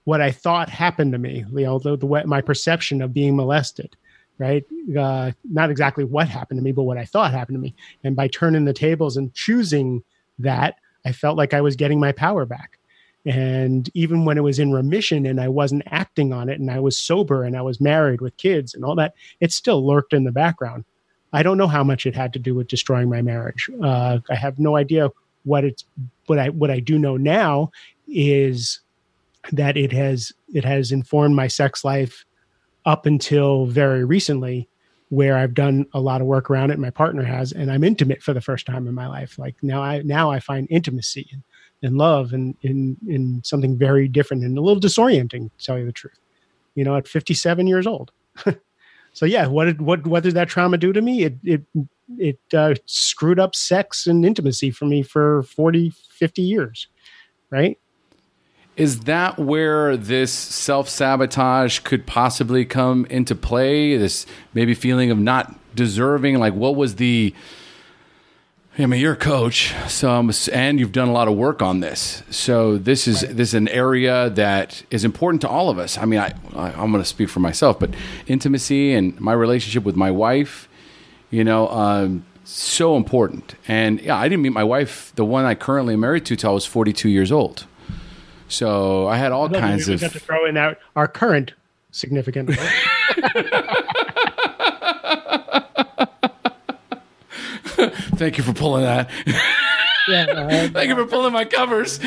[0.07, 3.97] what I thought happened to me, you know, the, the my perception of being molested,
[4.39, 4.63] right?
[4.97, 7.75] Uh, not exactly what happened to me, but what I thought happened to me.
[8.03, 10.03] And by turning the tables and choosing
[10.39, 12.77] that, I felt like I was getting my power back.
[13.25, 16.79] And even when it was in remission and I wasn't acting on it and I
[16.79, 20.23] was sober and I was married with kids and all that, it still lurked in
[20.23, 20.85] the background.
[21.33, 23.69] I don't know how much it had to do with destroying my marriage.
[23.83, 25.11] Uh, I have no idea
[25.43, 25.83] what it's.
[26.27, 27.71] What I what I do know now
[28.07, 28.79] is
[29.51, 32.25] that it has it has informed my sex life
[32.87, 34.67] up until very recently
[35.09, 38.23] where I've done a lot of work around it my partner has and I'm intimate
[38.23, 39.37] for the first time in my life.
[39.37, 41.29] Like now I now I find intimacy
[41.83, 45.85] and love and in in something very different and a little disorienting to tell you
[45.85, 46.17] the truth.
[46.75, 48.11] You know at 57 years old.
[49.13, 51.23] So yeah what did what what did that trauma do to me?
[51.23, 51.63] It it
[52.19, 56.87] it uh, screwed up sex and intimacy for me for 40 50 years
[57.49, 57.79] right
[58.77, 63.97] is that where this self sabotage could possibly come into play?
[63.97, 66.37] This maybe feeling of not deserving?
[66.37, 67.33] Like, what was the.
[68.79, 71.79] I mean, you're a coach, so I'm, and you've done a lot of work on
[71.79, 72.21] this.
[72.29, 73.35] So this is right.
[73.35, 75.97] this is an area that is important to all of us.
[75.97, 77.89] I mean, I, I am going to speak for myself, but
[78.27, 80.69] intimacy and my relationship with my wife,
[81.31, 83.55] you know, um, so important.
[83.67, 86.51] And yeah, I didn't meet my wife, the one I currently am married to, till
[86.51, 87.65] I was 42 years old.
[88.49, 89.99] So I had all kinds of.
[90.01, 91.53] Got to throw in our, our current
[91.91, 92.51] significant.
[98.17, 99.09] Thank you for pulling that.
[100.07, 101.99] Yeah, uh, Thank you for pulling my covers.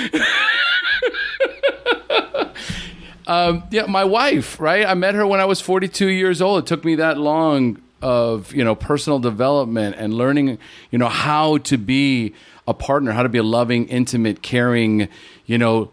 [3.27, 4.87] um, yeah, my wife, right?
[4.87, 6.65] I met her when I was 42 years old.
[6.65, 10.57] It took me that long of you know personal development and learning
[10.91, 12.33] you know how to be
[12.67, 15.09] a partner, how to be a loving, intimate, caring,
[15.45, 15.91] you know,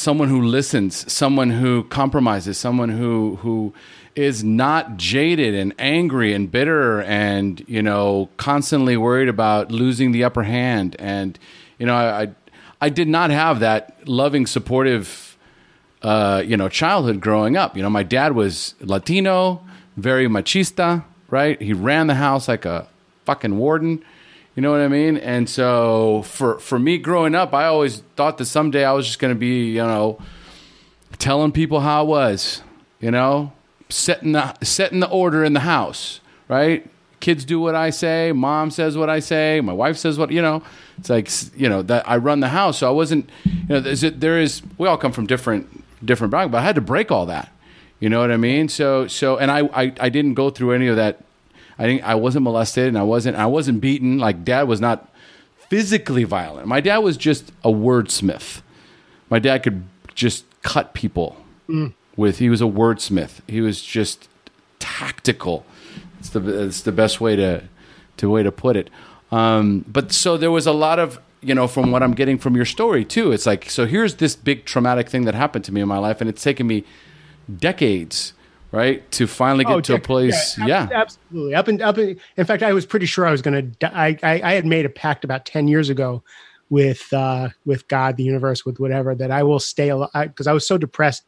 [0.00, 3.74] someone who listens, someone who compromises, someone who who
[4.14, 10.24] is not jaded and angry and bitter and you know constantly worried about losing the
[10.24, 10.96] upper hand.
[10.98, 11.38] And
[11.78, 12.28] you know I I,
[12.80, 15.36] I did not have that loving supportive
[16.02, 17.76] uh, you know childhood growing up.
[17.76, 19.62] You know my dad was Latino
[19.96, 21.60] very machista right?
[21.62, 22.88] He ran the house like a
[23.24, 24.04] fucking warden
[24.60, 25.16] you know what I mean?
[25.16, 29.18] And so for for me growing up, I always thought that someday I was just
[29.18, 30.18] going to be, you know,
[31.16, 32.60] telling people how it was,
[33.00, 33.54] you know,
[33.88, 36.86] setting the setting the order in the house, right?
[37.20, 40.42] Kids do what I say, mom says what I say, my wife says what, you
[40.42, 40.62] know.
[40.98, 42.80] It's like, you know, that I run the house.
[42.80, 46.52] So I wasn't, you know, there's, there is we all come from different different backgrounds,
[46.52, 47.50] but I had to break all that.
[47.98, 48.68] You know what I mean?
[48.68, 51.24] So so and I I, I didn't go through any of that
[51.80, 54.18] I think I wasn't molested and I wasn't I wasn't beaten.
[54.18, 55.10] Like dad was not
[55.70, 56.66] physically violent.
[56.66, 58.60] My dad was just a wordsmith.
[59.30, 61.94] My dad could just cut people mm.
[62.16, 62.38] with.
[62.38, 63.40] He was a wordsmith.
[63.48, 64.28] He was just
[64.78, 65.64] tactical.
[66.18, 67.62] It's the it's the best way to
[68.18, 68.90] to way to put it.
[69.32, 72.56] Um, but so there was a lot of you know from what I'm getting from
[72.56, 73.32] your story too.
[73.32, 76.20] It's like so here's this big traumatic thing that happened to me in my life,
[76.20, 76.84] and it's taken me
[77.56, 78.34] decades
[78.72, 79.10] right?
[79.12, 80.56] To finally get oh, to a place.
[80.58, 81.54] Yeah, yeah, absolutely.
[81.54, 81.98] Up and up.
[81.98, 83.96] In, in fact, I was pretty sure I was going to.
[83.96, 86.22] I, I I had made a pact about ten years ago
[86.68, 90.52] with uh, with God, the universe, with whatever that I will stay alive because I
[90.52, 91.24] was so depressed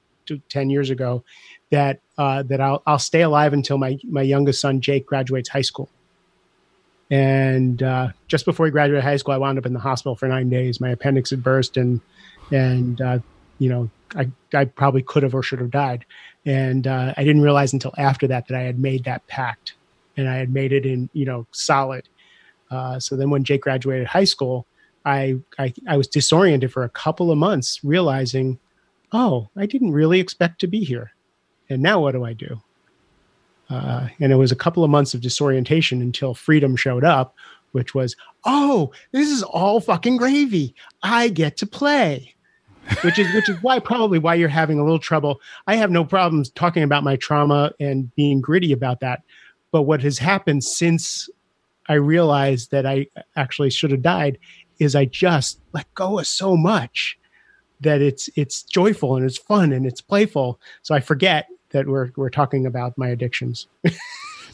[0.49, 1.25] ten years ago
[1.71, 5.63] that uh, that I'll I'll stay alive until my my youngest son Jake graduates high
[5.63, 5.91] school.
[7.11, 10.29] And uh, just before he graduated high school, I wound up in the hospital for
[10.29, 10.81] nine days.
[10.81, 12.01] My appendix had burst, and
[12.51, 13.19] and uh,
[13.63, 16.05] you know I I probably could have or should have died.
[16.45, 19.75] And uh, I didn't realize until after that that I had made that pact
[20.17, 22.09] and I had made it in, you know, solid.
[22.71, 24.67] Uh, so then when Jake graduated high school,
[25.05, 28.59] I, I, I was disoriented for a couple of months, realizing,
[29.13, 31.13] oh, I didn't really expect to be here.
[31.69, 32.61] And now what do I do?
[33.71, 37.35] Uh, and it was a couple of months of disorientation until freedom showed up,
[37.73, 40.75] which was, oh, this is all fucking gravy.
[41.03, 42.32] I get to play
[43.03, 45.41] which is which is why probably why you're having a little trouble.
[45.67, 49.23] I have no problems talking about my trauma and being gritty about that.
[49.71, 51.29] But what has happened since
[51.89, 54.39] I realized that I actually should have died
[54.79, 57.19] is I just let go of so much
[57.81, 60.61] that it's it's joyful and it's fun and it's playful.
[60.83, 63.67] So I forget that we're we're talking about my addictions.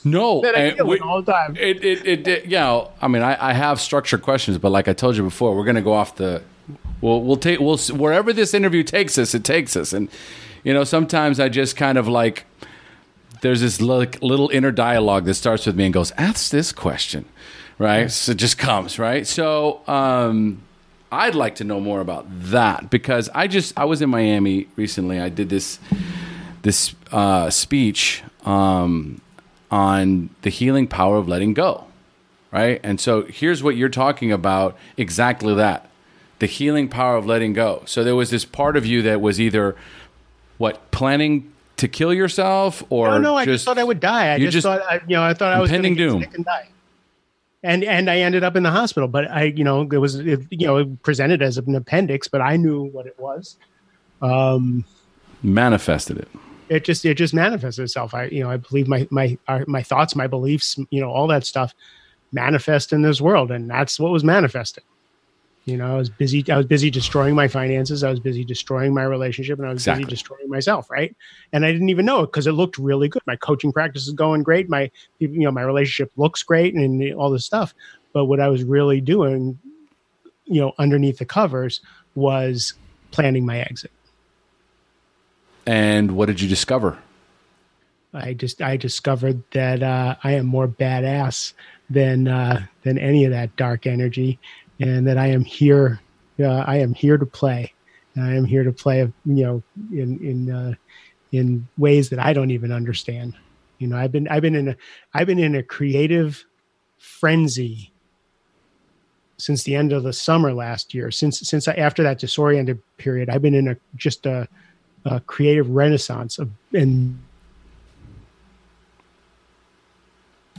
[0.04, 0.40] No,
[0.84, 1.56] we, all the time.
[1.56, 2.84] It, it, it, it, yeah.
[3.00, 5.76] I mean, I, I have structured questions, but like I told you before, we're going
[5.76, 6.42] to go off the
[7.00, 9.92] We'll we'll take we'll wherever this interview takes us, it takes us.
[9.92, 10.08] And
[10.64, 12.44] you know, sometimes I just kind of like
[13.40, 17.24] there's this like little inner dialogue that starts with me and goes, "Ask this question,"
[17.78, 18.10] right?
[18.10, 19.26] So it just comes right.
[19.26, 20.62] So um,
[21.12, 25.20] I'd like to know more about that because I just I was in Miami recently.
[25.20, 25.78] I did this
[26.62, 29.20] this uh, speech um,
[29.70, 31.84] on the healing power of letting go,
[32.50, 32.80] right?
[32.82, 35.88] And so here's what you're talking about exactly that
[36.38, 37.82] the healing power of letting go.
[37.86, 39.76] So there was this part of you that was either
[40.58, 44.34] what planning to kill yourself or no, no, I just, thought I would die.
[44.34, 46.68] I just, just, thought, I, you know, I thought I was pending doom and die.
[47.62, 50.46] And and I ended up in the hospital, but I, you know, it was it,
[50.50, 53.56] you know presented as an appendix, but I knew what it was.
[54.22, 54.84] Um,
[55.42, 56.28] manifested it.
[56.68, 58.14] It just it just manifested itself.
[58.14, 59.36] I you know I believe my my
[59.66, 61.74] my thoughts, my beliefs, you know, all that stuff
[62.30, 64.84] manifest in this world, and that's what was manifesting
[65.68, 66.50] You know, I was busy.
[66.50, 68.02] I was busy destroying my finances.
[68.02, 70.04] I was busy destroying my relationship, and I was Exactly.
[70.04, 70.90] busy destroying myself.
[70.90, 71.14] Right,
[71.52, 73.20] and I didn't even know it because it looked really good.
[73.26, 74.70] My coaching practice is going great.
[74.70, 77.74] My, you know, my relationship looks great, and all this stuff.
[78.14, 79.58] But what I was really doing,
[80.46, 81.82] you know, underneath the covers
[82.14, 82.72] was
[83.10, 83.90] planning my exit.
[85.66, 86.96] And what did you discover?
[88.14, 91.52] I just I discovered that uh, I am more badass
[91.90, 94.38] than uh, than any of that dark energy,
[94.80, 96.00] and that I am here.
[96.40, 97.72] Uh, I am here to play.
[98.16, 99.00] I am here to play.
[99.00, 99.62] You know,
[99.92, 100.74] in in uh,
[101.32, 103.34] in ways that I don't even understand.
[103.78, 104.76] You know, I've been I've been in a
[105.14, 106.44] I've been in a creative
[106.98, 107.92] frenzy
[109.36, 111.10] since the end of the summer last year.
[111.10, 114.48] Since since after that disoriented period, I've been in a just a,
[115.04, 117.18] a creative renaissance of and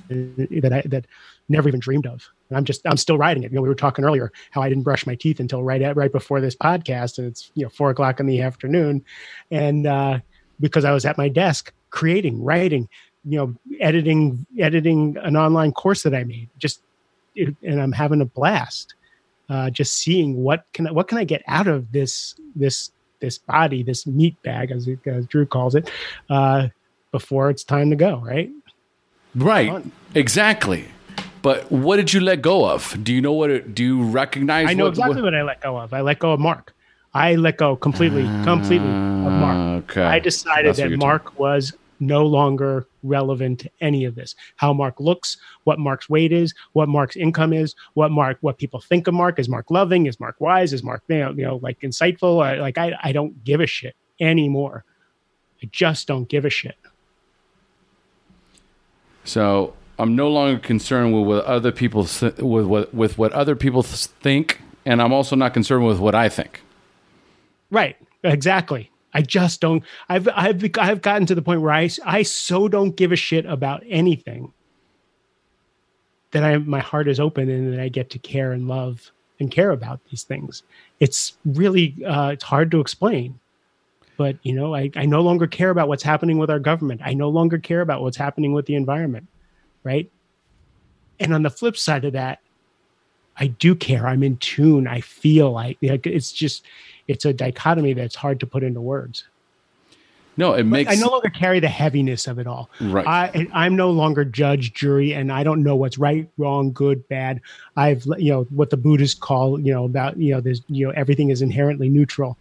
[0.10, 1.06] that I that
[1.50, 2.30] never even dreamed of.
[2.50, 3.52] And I'm just I'm still riding it.
[3.52, 5.96] You know, we were talking earlier how I didn't brush my teeth until right at
[5.96, 9.04] right before this podcast, and it's you know four o'clock in the afternoon,
[9.52, 10.20] and uh,
[10.60, 12.88] because I was at my desk creating, writing,
[13.26, 16.50] you know, editing editing an online course that I made.
[16.58, 16.82] Just
[17.36, 18.96] it, and I'm having a blast.
[19.50, 23.38] Uh, just seeing what can I, what can I get out of this this this
[23.38, 25.90] body, this meat bag, as, it, as Drew calls it,
[26.30, 26.68] uh,
[27.12, 28.18] before it's time to go.
[28.18, 28.50] Right.
[29.36, 29.84] Right.
[30.16, 30.86] Exactly.
[31.42, 32.98] But what did you let go of?
[33.04, 35.62] Do you know what it, do you recognize I know what, exactly what I let
[35.62, 35.94] go of.
[35.94, 36.74] I let go of Mark.
[37.14, 39.58] I let go completely, completely of Mark.
[39.58, 40.04] Ah, okay.
[40.04, 44.36] I decided That's that Mark was no longer relevant to any of this.
[44.58, 48.80] How Mark looks, what Mark's weight is, what Mark's income is, what Mark, what people
[48.80, 49.40] think of Mark.
[49.40, 50.06] Is Mark loving?
[50.06, 50.72] Is Mark wise?
[50.74, 52.44] Is Mark, you know, you know like insightful?
[52.44, 54.84] I, like I, I don't give a shit anymore.
[55.64, 56.76] I just don't give a shit.
[59.26, 63.56] So I'm no longer concerned with what other people th- with what with what other
[63.56, 66.62] people th- think, and I'm also not concerned with what I think.
[67.70, 67.98] Right.
[68.24, 68.90] Exactly.
[69.14, 69.84] I just don't.
[70.08, 73.46] I've I've I've gotten to the point where I I so don't give a shit
[73.46, 74.54] about anything
[76.32, 79.50] that I my heart is open and that I get to care and love and
[79.50, 80.64] care about these things.
[81.00, 83.40] It's really uh, it's hard to explain,
[84.18, 87.02] but you know I I no longer care about what's happening with our government.
[87.04, 89.28] I no longer care about what's happening with the environment,
[89.84, 90.10] right?
[91.20, 92.40] And on the flip side of that,
[93.38, 94.08] I do care.
[94.08, 94.88] I'm in tune.
[94.88, 96.66] I feel like it's just
[97.08, 99.24] it's a dichotomy that's hard to put into words.
[100.38, 102.70] No, it But makes I no longer carry the heaviness of it all.
[102.80, 103.06] right.
[103.06, 107.42] I, I'm no longer judge, jury, and I don't know what's right, wrong, good, bad.
[107.76, 110.94] I've, you know, what the Buddhists call, you know, about, you know, there's, you know,
[110.96, 112.38] everything is inherently neutral.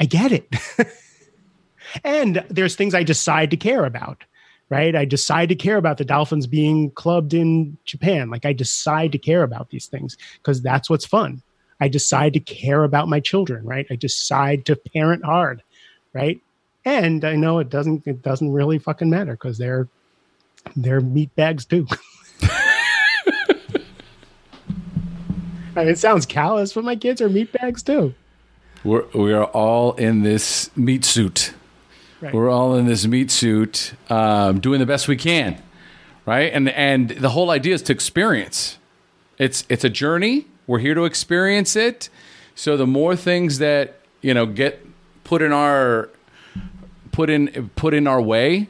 [0.00, 0.52] I get it.
[2.04, 4.24] and there's things I decide to care about,
[4.68, 4.96] right?
[4.96, 8.30] I decide to care about the Dolphins being clubbed in Japan.
[8.30, 11.42] Like I decide to care about these things because that's what's fun.
[11.80, 13.86] I decide to care about my children, right?
[13.90, 15.62] I decide to parent hard,
[16.12, 16.40] right?
[16.84, 19.88] And I know it doesn't it doesn't really fucking matter because they're
[20.74, 21.86] they're meat bags too.
[25.76, 28.14] I mean, it sounds callous, but my kids are meat bags too.
[28.82, 31.52] We're we are all in this meat suit.
[32.20, 32.32] Right.
[32.32, 35.62] We're all in this meat suit, um, doing the best we can,
[36.24, 36.50] right?
[36.52, 38.78] And and the whole idea is to experience.
[39.38, 40.46] It's it's a journey.
[40.66, 42.08] We're here to experience it.
[42.54, 44.84] So the more things that you know get
[45.24, 46.08] put in our
[47.12, 48.68] put in put in our way,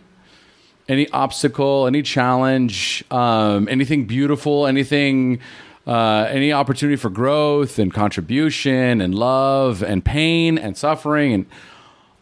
[0.89, 5.39] any obstacle, any challenge, um, anything beautiful, anything,
[5.87, 11.47] uh, any opportunity for growth and contribution and love and pain and suffering and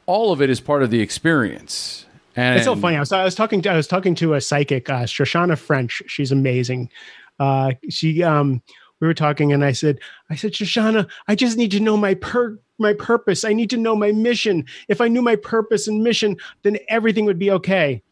[0.07, 2.07] all of it is part of the experience.
[2.36, 2.96] And It's so funny.
[2.96, 6.02] I was, I was talking to I was talking to a psychic, uh, Shoshana French.
[6.07, 6.90] She's amazing.
[7.38, 8.61] Uh, she um,
[9.00, 10.00] we were talking, and I said,
[10.30, 13.44] I said, Shoshana, I just need to know my per my purpose.
[13.44, 14.64] I need to know my mission.
[14.88, 18.02] If I knew my purpose and mission, then everything would be okay.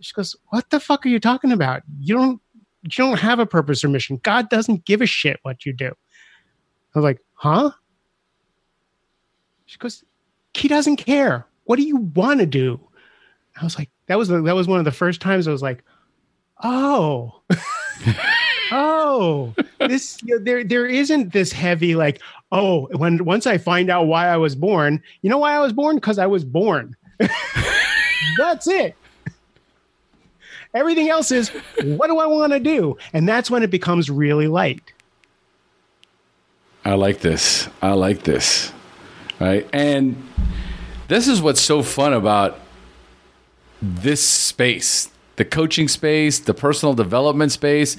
[0.00, 1.82] She goes, What the fuck are you talking about?
[2.00, 2.40] You don't
[2.82, 4.20] you don't have a purpose or mission.
[4.22, 5.92] God doesn't give a shit what you do.
[6.94, 7.70] I was like, huh?
[9.66, 10.04] She goes,
[10.56, 11.46] he doesn't care.
[11.64, 12.80] What do you want to do?
[13.60, 15.62] I was like, that was the, that was one of the first times I was
[15.62, 15.82] like,
[16.62, 17.40] oh,
[18.72, 22.20] oh, this you know, there there isn't this heavy like,
[22.52, 25.72] oh, when once I find out why I was born, you know why I was
[25.72, 26.96] born because I was born.
[28.38, 28.96] That's it.
[30.74, 31.50] Everything else is
[31.82, 34.82] what do I want to do, and that's when it becomes really light.
[36.84, 37.68] I like this.
[37.80, 38.72] I like this.
[39.40, 39.68] Right.
[39.72, 40.28] And
[41.08, 42.60] this is what's so fun about
[43.82, 47.96] this space the coaching space, the personal development space,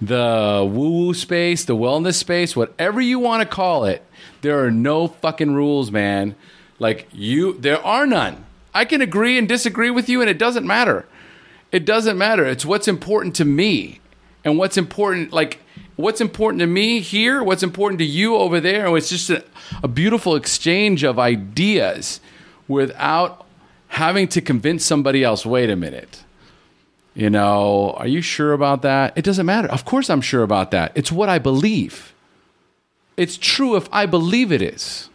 [0.00, 4.04] the woo woo space, the wellness space, whatever you want to call it,
[4.42, 6.36] there are no fucking rules, man.
[6.78, 8.44] Like you, there are none.
[8.74, 11.06] I can agree and disagree with you, and it doesn't matter.
[11.72, 12.44] It doesn't matter.
[12.44, 14.00] It's what's important to me
[14.44, 15.60] and what's important, like
[15.96, 18.86] what's important to me here, what's important to you over there.
[18.86, 19.44] And it's just a,
[19.82, 22.20] a beautiful exchange of ideas
[22.68, 23.46] without
[23.88, 26.22] having to convince somebody else, wait a minute.
[27.14, 29.16] You know, are you sure about that?
[29.16, 29.68] It doesn't matter.
[29.68, 30.92] Of course, I'm sure about that.
[30.94, 32.14] It's what I believe.
[33.16, 35.08] It's true if I believe it is.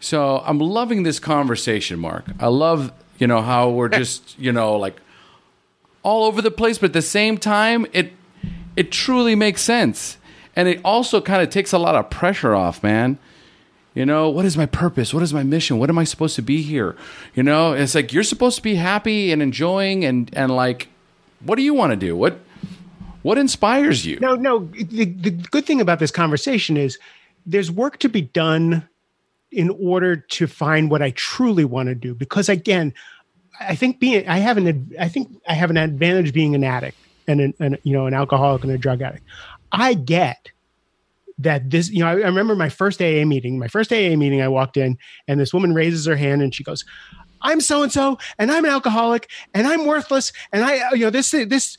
[0.00, 2.26] So I'm loving this conversation, Mark.
[2.38, 5.00] I love, you know, how we're just, you know, like
[6.02, 8.12] all over the place, but at the same time, it
[8.76, 10.18] it truly makes sense.
[10.54, 13.18] And it also kind of takes a lot of pressure off, man.
[13.94, 15.14] You know, what is my purpose?
[15.14, 15.78] What is my mission?
[15.78, 16.96] What am I supposed to be here?
[17.34, 20.88] You know, it's like you're supposed to be happy and enjoying and and like
[21.40, 22.14] what do you want to do?
[22.14, 22.38] What
[23.22, 24.18] what inspires you?
[24.20, 24.66] No, no.
[24.66, 26.98] The, the good thing about this conversation is
[27.46, 28.86] there's work to be done
[29.50, 32.14] in order to find what I truly want to do.
[32.14, 32.92] Because again,
[33.60, 36.98] I think being I have an I think I have an advantage being an addict
[37.28, 39.24] and an, an you know an alcoholic and a drug addict.
[39.72, 40.50] I get
[41.38, 43.58] that this you know I, I remember my first AA meeting.
[43.58, 44.98] My first AA meeting, I walked in
[45.28, 46.84] and this woman raises her hand and she goes,
[47.42, 51.04] "I'm so and so, and I'm an alcoholic, and I'm worthless, and I uh, you
[51.04, 51.76] know this this."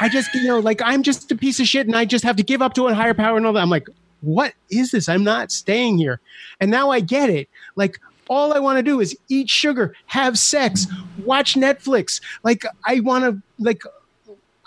[0.00, 2.36] I just, you know, like I'm just a piece of shit and I just have
[2.36, 3.60] to give up to a higher power and all that.
[3.60, 3.88] I'm like,
[4.20, 5.08] what is this?
[5.08, 6.20] I'm not staying here.
[6.60, 7.48] And now I get it.
[7.76, 7.98] Like,
[8.28, 10.86] all I want to do is eat sugar, have sex,
[11.24, 12.20] watch Netflix.
[12.44, 13.82] Like, I want to, like,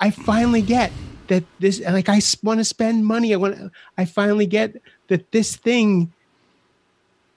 [0.04, 0.92] I finally get
[1.28, 3.34] that this, like, I want to spend money.
[3.34, 4.76] I want, I finally get
[5.08, 6.12] that this thing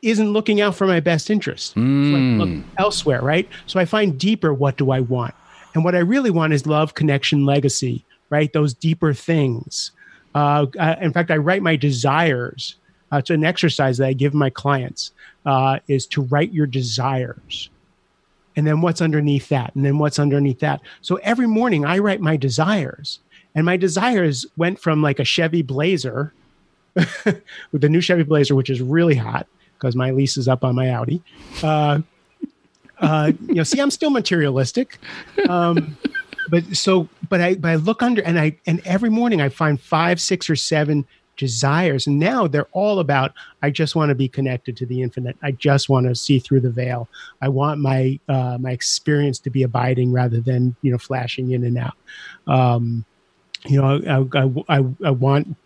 [0.02, 1.76] isn't looking out for my best interest.
[1.76, 2.38] Mm.
[2.38, 3.48] Like, look elsewhere, right?
[3.66, 5.32] So I find deeper what do I want?
[5.74, 8.52] And what I really want is love, connection, legacy, right?
[8.52, 9.92] Those deeper things.
[10.34, 12.74] Uh, uh, in fact, I write my desires.
[13.12, 15.12] Uh, it's an exercise that I give my clients
[15.44, 17.70] uh, is to write your desires.
[18.56, 19.74] And then what's underneath that?
[19.74, 20.80] And then what's underneath that?
[21.02, 23.20] So every morning I write my desires.
[23.54, 26.32] And my desires went from like a Chevy Blazer,
[26.94, 27.42] with
[27.72, 30.90] the new Chevy Blazer, which is really hot because my lease is up on my
[30.90, 31.22] Audi.
[31.62, 32.00] Uh,
[32.98, 34.98] uh, you know, see, I'm still materialistic.
[35.48, 35.96] Um,
[36.48, 39.80] but so, but I, but I look under and I, and every morning I find
[39.80, 42.06] five, six or seven desires.
[42.06, 43.32] And now they're all about,
[43.62, 45.36] I just want to be connected to the infinite.
[45.42, 47.08] I just want to see through the veil.
[47.42, 51.64] I want my, uh, my experience to be abiding rather than, you know, flashing in
[51.64, 51.96] and out.
[52.46, 53.04] Um,
[53.64, 55.56] you know, I, I, I, I want,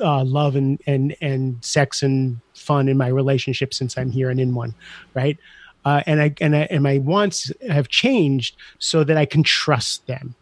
[0.00, 4.40] uh, love and, and, and sex and fun in my relationship since I'm here and
[4.40, 4.74] in one.
[5.14, 5.38] Right
[5.84, 10.06] uh, and I and I, and my wants have changed so that I can trust
[10.06, 10.34] them,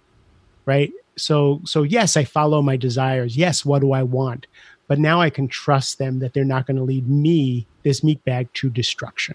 [0.66, 0.92] right?
[1.18, 3.36] So so yes, I follow my desires.
[3.36, 4.46] Yes, what do I want?
[4.86, 8.24] But now I can trust them that they're not going to lead me, this meat
[8.24, 9.34] bag, to destruction.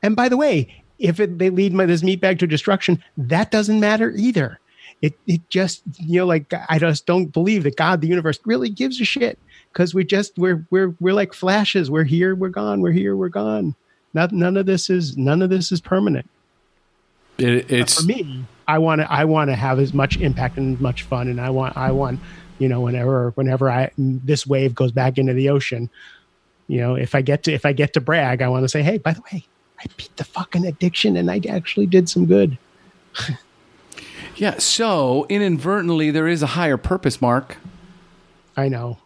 [0.00, 3.50] And by the way, if it, they lead my this meat bag to destruction, that
[3.50, 4.60] doesn't matter either.
[5.00, 8.68] It it just you know like I just don't believe that God, the universe, really
[8.68, 9.38] gives a shit
[9.72, 11.90] because we just we're we're we're like flashes.
[11.90, 12.80] We're here, we're gone.
[12.80, 13.74] We're here, we're gone
[14.14, 16.28] not, none of this is none of this is permanent.
[17.42, 18.44] It, it's for me.
[18.68, 21.40] I want to I want to have as much impact and as much fun, and
[21.40, 22.20] I want I want
[22.58, 25.90] you know whenever whenever I this wave goes back into the ocean,
[26.68, 28.82] you know if I get to if I get to brag, I want to say,
[28.82, 29.44] hey, by the way,
[29.80, 32.56] I beat the fucking addiction, and I actually did some good.
[34.36, 34.58] yeah.
[34.58, 37.56] So inadvertently, there is a higher purpose, Mark.
[38.56, 38.98] I know.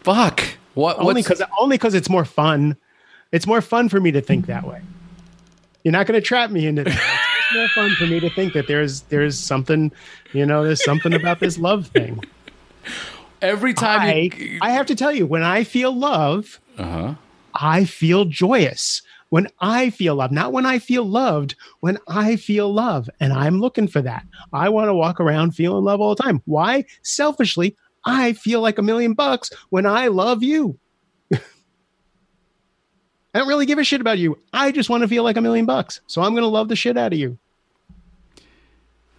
[0.00, 0.44] Fuck.
[0.74, 0.98] What?
[0.98, 2.76] Only because only because it's more fun
[3.32, 4.80] it's more fun for me to think that way.
[5.84, 7.24] You're not going to trap me into that.
[7.54, 9.90] More fun for me to think that there's there's something,
[10.32, 12.22] you know, there's something about this love thing.
[13.40, 14.58] Every time I, you...
[14.60, 17.14] I have to tell you, when I feel love, uh-huh.
[17.54, 19.02] I feel joyous.
[19.30, 23.10] When I feel love, not when I feel loved, when I feel love.
[23.20, 24.24] And I'm looking for that.
[24.54, 26.40] I want to walk around feeling love all the time.
[26.46, 26.86] Why?
[27.02, 27.76] Selfishly,
[28.06, 30.78] I feel like a million bucks when I love you.
[33.34, 34.38] I don't really give a shit about you.
[34.52, 36.00] I just want to feel like a million bucks.
[36.06, 37.38] So I'm going to love the shit out of you.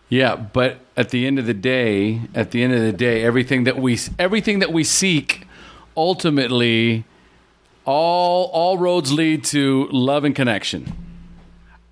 [0.09, 3.65] Yeah, but at the end of the day, at the end of the day, everything
[3.65, 5.45] that we everything that we seek
[5.95, 7.05] ultimately
[7.85, 10.91] all all roads lead to love and connection.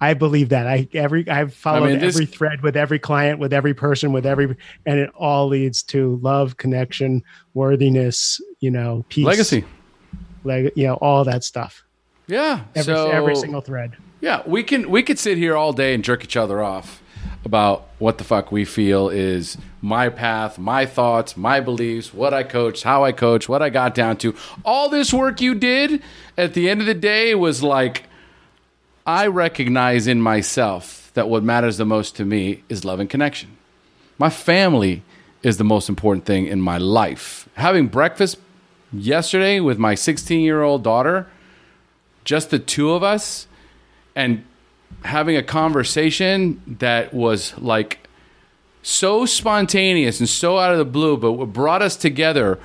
[0.01, 0.67] I believe that.
[0.67, 4.13] I every I've followed I mean, this, every thread with every client, with every person,
[4.13, 4.55] with every
[4.87, 9.25] and it all leads to love, connection, worthiness, you know, peace.
[9.25, 9.63] Legacy.
[10.43, 11.83] Leg, you know, all that stuff.
[12.27, 12.63] Yeah.
[12.75, 13.95] Every, so, every single thread.
[14.19, 17.01] Yeah, we can we could sit here all day and jerk each other off.
[17.45, 22.43] about what the fuck we feel is my path, my thoughts, my beliefs, what I
[22.43, 24.35] coach, how I coach, what I got down to.
[24.65, 26.01] All this work you did
[26.37, 28.03] at the end of the day was like,
[29.05, 33.55] I recognize in myself that what matters the most to me is love and connection.
[34.17, 35.03] My family
[35.41, 37.47] is the most important thing in my life.
[37.53, 38.37] Having breakfast
[38.91, 41.27] yesterday with my 16 year old daughter,
[42.27, 43.47] just the two of us,
[44.13, 44.43] and
[45.03, 48.05] having a conversation that was like
[48.81, 52.59] so spontaneous and so out of the blue, but what brought us together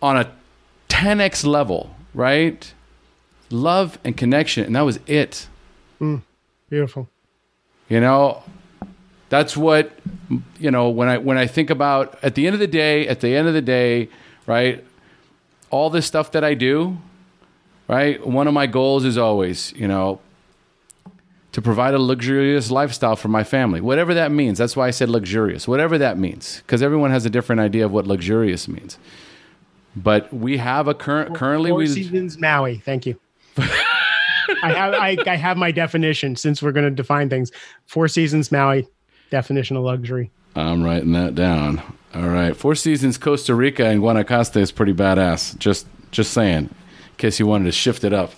[0.00, 0.32] on a
[0.88, 2.72] 10x level, right?
[3.50, 5.46] Love and connection, and that was it.
[6.00, 6.22] Mm,
[6.70, 7.06] beautiful.
[7.90, 8.42] You know,
[9.28, 9.92] that's what
[10.58, 13.20] you know when I when I think about at the end of the day, at
[13.20, 14.08] the end of the day,
[14.46, 14.82] right?
[15.68, 16.96] All this stuff that I do,
[17.90, 18.24] right?
[18.24, 20.20] One of my goals is always, you know,
[21.52, 24.58] to provide a luxurious lifestyle for my family, whatever that means.
[24.58, 27.90] That's why I said luxurious, whatever that means, because everyone has a different idea of
[27.90, 28.96] what luxurious means.
[29.96, 32.78] But we have a current currently Four we seasons Maui.
[32.78, 33.18] Thank you.
[33.58, 37.50] I have I, I have my definition since we're going to define things.
[37.86, 38.86] Four seasons Maui,
[39.30, 40.30] definition of luxury.
[40.54, 41.82] I'm writing that down.
[42.14, 45.56] All right, Four Seasons Costa Rica and Guanacaste is pretty badass.
[45.58, 46.74] Just just saying, in
[47.20, 48.32] case you wanted to shift it up.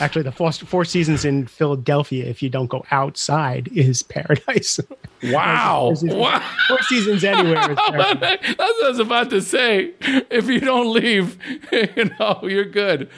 [0.00, 4.80] Actually, the four, four seasons in Philadelphia, if you don't go outside, is paradise.
[5.20, 5.86] Wow!
[5.86, 6.50] four, seasons, wow.
[6.68, 8.38] four seasons anywhere is paradise.
[8.40, 9.92] That's what I was about to say.
[10.30, 11.36] If you don't leave,
[11.72, 13.10] you know, you're good.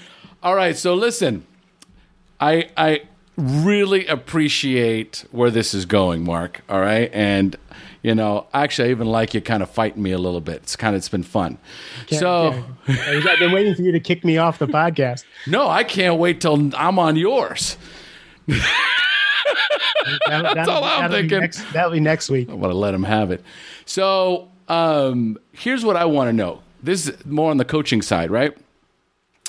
[0.42, 1.46] All right, so listen.
[2.40, 3.02] I I
[3.36, 6.62] really appreciate where this is going, Mark.
[6.68, 7.10] All right.
[7.12, 7.56] And
[8.02, 10.56] you know, actually I even like you kind of fighting me a little bit.
[10.56, 11.58] It's kind of it's been fun.
[12.06, 15.24] Can't- so can't- I've been waiting for you to kick me off the podcast.
[15.46, 17.76] no, I can't wait till I'm on yours.
[18.46, 18.58] That,
[20.54, 21.40] that'll, all I'm that'll be thinking.
[21.40, 22.48] next, that'll be next week.
[22.50, 23.42] I want to let him have it.
[23.84, 26.62] So um, here's what I want to know.
[26.82, 28.56] This is more on the coaching side, right?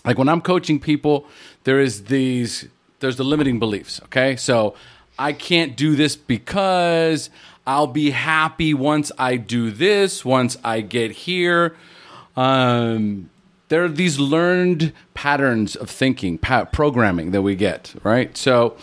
[0.04, 1.26] Like when I'm coaching people,
[1.64, 2.68] there is these
[3.00, 4.02] there's the limiting beliefs.
[4.06, 4.76] Okay, so
[5.18, 7.30] I can't do this because
[7.66, 11.76] I'll be happy once I do this, once I get here.
[12.36, 13.30] Um,
[13.70, 18.36] there are these learned patterns of thinking, pa- programming that we get, right?
[18.36, 18.76] So,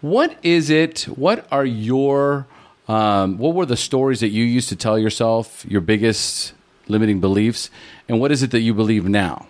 [0.00, 1.02] what is it?
[1.04, 2.46] What are your,
[2.86, 6.52] um, what were the stories that you used to tell yourself, your biggest
[6.86, 7.70] limiting beliefs?
[8.08, 9.46] And what is it that you believe now?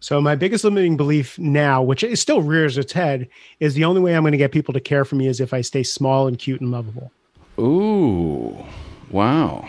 [0.00, 3.28] So my biggest limiting belief now, which still rears its head,
[3.58, 5.52] is the only way I'm going to get people to care for me is if
[5.52, 7.10] I stay small and cute and lovable.
[7.58, 8.56] Ooh,
[9.10, 9.68] wow.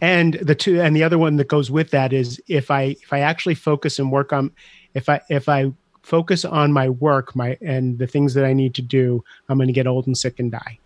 [0.00, 3.12] And the two and the other one that goes with that is if I if
[3.12, 4.50] I actually focus and work on
[4.94, 5.72] if I if I
[6.02, 9.68] focus on my work, my and the things that I need to do, I'm going
[9.68, 10.78] to get old and sick and die.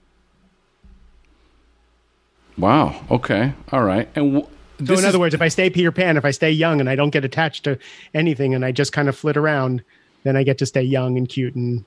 [2.58, 3.02] Wow.
[3.10, 3.52] Okay.
[3.72, 4.08] All right.
[4.14, 4.46] And w-
[4.78, 6.80] So this in is- other words, if I stay Peter Pan, if I stay young
[6.80, 7.78] and I don't get attached to
[8.14, 9.82] anything and I just kind of flit around,
[10.24, 11.84] then I get to stay young and cute and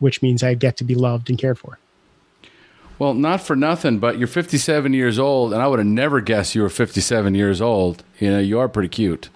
[0.00, 1.78] which means I get to be loved and cared for.
[3.02, 6.54] Well, not for nothing, but you're 57 years old, and I would have never guessed
[6.54, 8.04] you were 57 years old.
[8.20, 9.28] You know, you are pretty cute.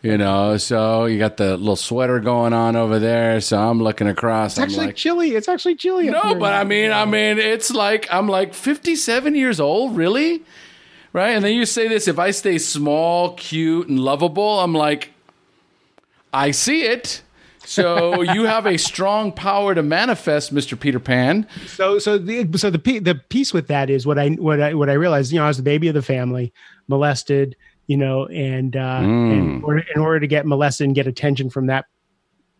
[0.00, 3.40] You know, so you got the little sweater going on over there.
[3.40, 4.52] So I'm looking across.
[4.52, 5.30] It's I'm actually like, chilly.
[5.34, 6.08] It's actually chilly.
[6.08, 10.44] no, but I mean, I mean, it's like I'm like 57 years old, really,
[11.12, 11.30] right?
[11.30, 15.10] And then you say this: if I stay small, cute, and lovable, I'm like,
[16.32, 17.22] I see it.
[17.70, 20.78] So you have a strong power to manifest, Mr.
[20.78, 21.46] Peter Pan.
[21.66, 24.90] So so the so the the piece with that is what I what I what
[24.90, 25.30] I realized.
[25.30, 26.52] You know, I was the baby of the family,
[26.88, 27.56] molested.
[27.86, 31.50] You know, and, uh, and in, order, in order to get molested and get attention
[31.50, 31.86] from that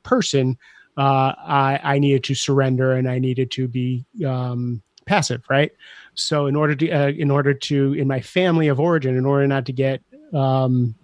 [0.02, 0.58] person,
[0.96, 5.70] uh, I, I needed to surrender and I needed to be um, passive, right?
[6.14, 9.46] So in order to uh, in order to in my family of origin, in order
[9.46, 10.02] not to get
[10.34, 10.96] um,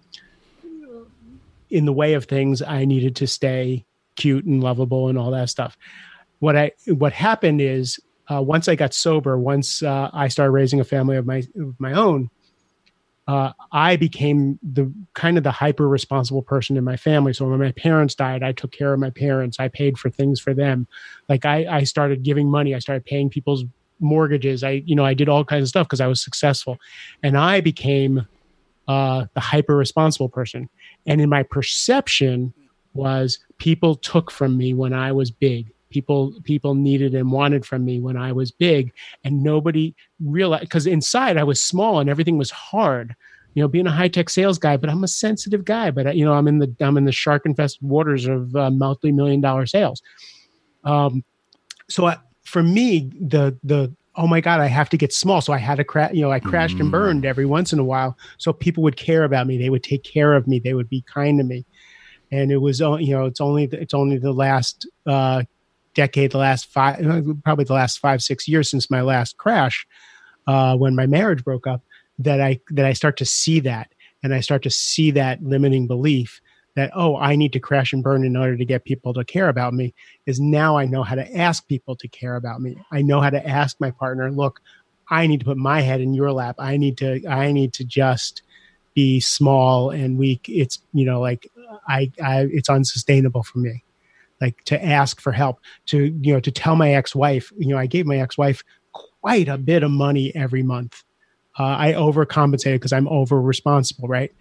[1.69, 3.85] in the way of things, I needed to stay
[4.17, 5.77] cute and lovable and all that stuff.
[6.39, 7.99] What I what happened is
[8.29, 11.79] uh, once I got sober, once uh, I started raising a family of my of
[11.79, 12.29] my own,
[13.27, 17.33] uh, I became the kind of the hyper responsible person in my family.
[17.33, 19.59] So when my parents died, I took care of my parents.
[19.59, 20.87] I paid for things for them.
[21.27, 22.75] Like I, I started giving money.
[22.75, 23.65] I started paying people's
[23.99, 24.63] mortgages.
[24.63, 26.77] I, you know, I did all kinds of stuff because I was successful,
[27.23, 28.27] and I became
[28.87, 30.69] uh, the hyper responsible person.
[31.05, 32.53] And in my perception
[32.93, 35.71] was people took from me when I was big.
[35.89, 38.91] People people needed and wanted from me when I was big,
[39.23, 43.15] and nobody realized because inside I was small and everything was hard.
[43.53, 45.89] You know, being a high tech sales guy, but I'm a sensitive guy.
[45.91, 49.11] But you know, I'm in the I'm in the shark infested waters of uh, multi
[49.13, 50.01] million dollar sales.
[50.83, 51.23] Um,
[51.89, 55.41] so I, for me, the the oh my god, I have to get small.
[55.41, 56.13] So I had to crash.
[56.13, 56.91] You know, I crashed and Mm.
[56.91, 59.57] burned every once in a while, so people would care about me.
[59.57, 60.59] They would take care of me.
[60.59, 61.65] They would be kind to me.
[62.31, 65.43] And it was, you know, it's only it's only the last uh,
[65.93, 66.99] decade, the last five,
[67.43, 69.87] probably the last five six years since my last crash,
[70.45, 71.81] uh, when my marriage broke up,
[72.19, 75.87] that I that I start to see that, and I start to see that limiting
[75.87, 76.41] belief
[76.75, 79.49] that oh, I need to crash and burn in order to get people to care
[79.49, 79.93] about me.
[80.25, 82.77] Is now I know how to ask people to care about me.
[82.91, 84.61] I know how to ask my partner, look,
[85.09, 86.55] I need to put my head in your lap.
[86.59, 88.43] I need to I need to just
[88.93, 90.47] be small and weak.
[90.49, 91.47] It's you know like
[91.87, 93.83] I, I it's unsustainable for me.
[94.39, 97.87] Like to ask for help, to you know, to tell my ex-wife, you know, I
[97.87, 101.03] gave my ex-wife quite a bit of money every month.
[101.59, 104.31] Uh, I overcompensated because I'm over responsible, right?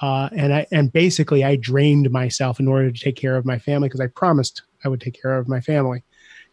[0.00, 3.58] Uh, and I and basically I drained myself in order to take care of my
[3.58, 6.02] family because I promised I would take care of my family,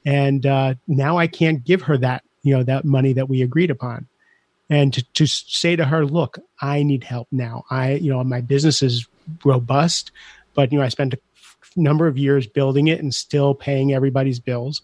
[0.05, 3.69] and uh, now I can't give her that you know that money that we agreed
[3.69, 4.07] upon,
[4.69, 7.65] and to to say to her, look, I need help now.
[7.69, 9.07] I you know my business is
[9.43, 10.11] robust,
[10.53, 11.19] but you know I spent a
[11.75, 14.81] number of years building it and still paying everybody's bills,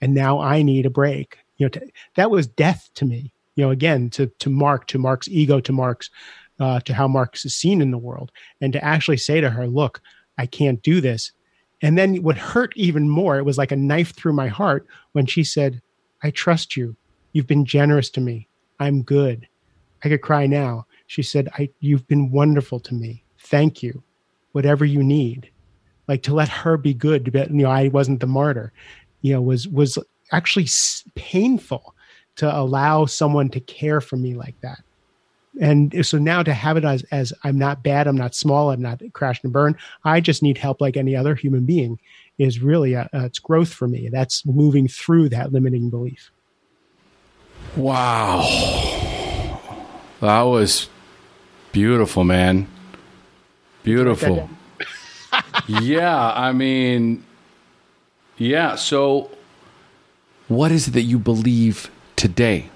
[0.00, 1.38] and now I need a break.
[1.58, 3.32] You know to, that was death to me.
[3.56, 6.10] You know again to to Mark to Mark's ego to Mark's
[6.60, 8.30] uh, to how Mark's is seen in the world,
[8.60, 10.00] and to actually say to her, "Look,
[10.38, 11.32] I can't do this."
[11.84, 15.26] And then what hurt even more, it was like a knife through my heart when
[15.26, 15.82] she said,
[16.22, 16.96] "I trust you.
[17.32, 18.48] You've been generous to me.
[18.78, 19.48] I'm good."
[20.04, 20.86] I could cry now.
[21.06, 23.21] She said, "I you've been wonderful to me.
[23.44, 24.02] Thank you.
[24.52, 25.50] Whatever you need."
[26.08, 28.72] Like to let her be good, but you know, I wasn't the martyr.
[29.20, 29.98] You know, was was
[30.32, 30.68] actually
[31.14, 31.94] painful
[32.36, 34.82] to allow someone to care for me like that
[35.60, 38.80] and so now to have it as as I'm not bad, I'm not small, I'm
[38.80, 39.76] not crashed and burned.
[40.04, 41.98] I just need help like any other human being
[42.38, 44.08] is really a, a, it's growth for me.
[44.08, 46.30] That's moving through that limiting belief.
[47.76, 48.42] Wow.
[50.20, 50.88] That was
[51.72, 52.66] beautiful, man.
[53.82, 54.48] Beautiful.
[55.68, 57.24] yeah, I mean,
[58.36, 58.76] yeah.
[58.76, 59.30] So,
[60.48, 62.68] what is it that you believe today?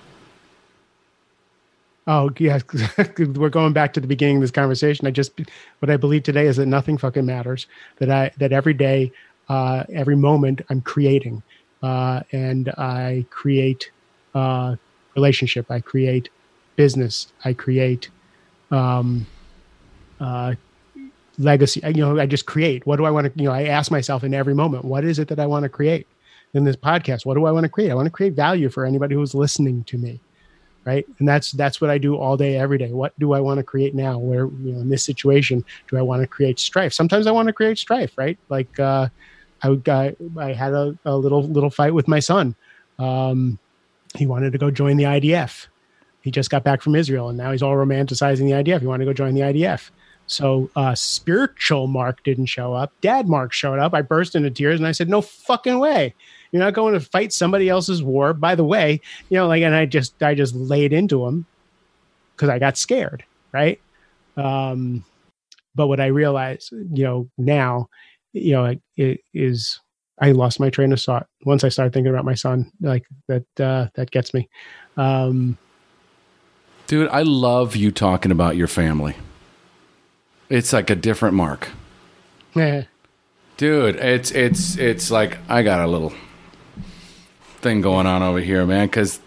[2.09, 2.61] Oh yeah,
[3.19, 5.07] we're going back to the beginning of this conversation.
[5.07, 5.33] I just
[5.81, 7.67] what I believe today is that nothing fucking matters.
[7.99, 9.13] That I that every day,
[9.49, 11.43] uh, every moment, I'm creating,
[11.83, 13.91] uh, and I create
[14.35, 14.77] uh,
[15.17, 15.69] relationship.
[15.71, 16.29] I create
[16.77, 17.33] business.
[17.45, 18.09] I create
[18.71, 19.27] um,
[20.21, 20.55] uh,
[21.39, 21.81] legacy.
[21.85, 22.87] You know, I just create.
[22.87, 23.41] What do I want to?
[23.41, 25.69] You know, I ask myself in every moment, what is it that I want to
[25.69, 26.07] create
[26.55, 27.27] in this podcast?
[27.27, 27.91] What do I want to create?
[27.91, 30.21] I want to create value for anybody who's listening to me
[30.87, 33.59] right and that's that's what i do all day every day what do i want
[33.59, 36.95] to create now where you know in this situation do i want to create strife
[36.95, 39.07] sometimes i want to create strife right like uh
[39.63, 40.15] i would I,
[40.53, 42.55] had a, a little little fight with my son
[42.99, 43.59] um
[44.15, 45.67] he wanted to go join the idf
[46.23, 49.05] he just got back from israel and now he's all romanticizing the idf he wanted
[49.05, 49.91] to go join the idf
[50.27, 52.93] so uh spiritual mark didn't show up.
[53.01, 53.95] Dad mark showed up.
[53.95, 56.15] I burst into tears and i said no fucking way.
[56.53, 59.01] You're not going to fight somebody else's war by the way.
[59.29, 61.47] You know like and i just i just laid into him
[62.35, 63.81] because i got scared right?
[64.37, 65.05] Um
[65.75, 67.89] but what i realize you know now
[68.33, 69.79] you know it, it is
[70.19, 73.45] i lost my train of thought once i started thinking about my son like that
[73.61, 74.49] uh that gets me.
[74.97, 75.57] Um
[76.87, 79.17] Dude, I love you talking about your family.
[80.49, 81.69] It's like a different mark.
[82.57, 82.83] eh,
[83.57, 86.13] Dude, it's it's it's like I got a little
[87.61, 89.19] thing going on over here, man, cuz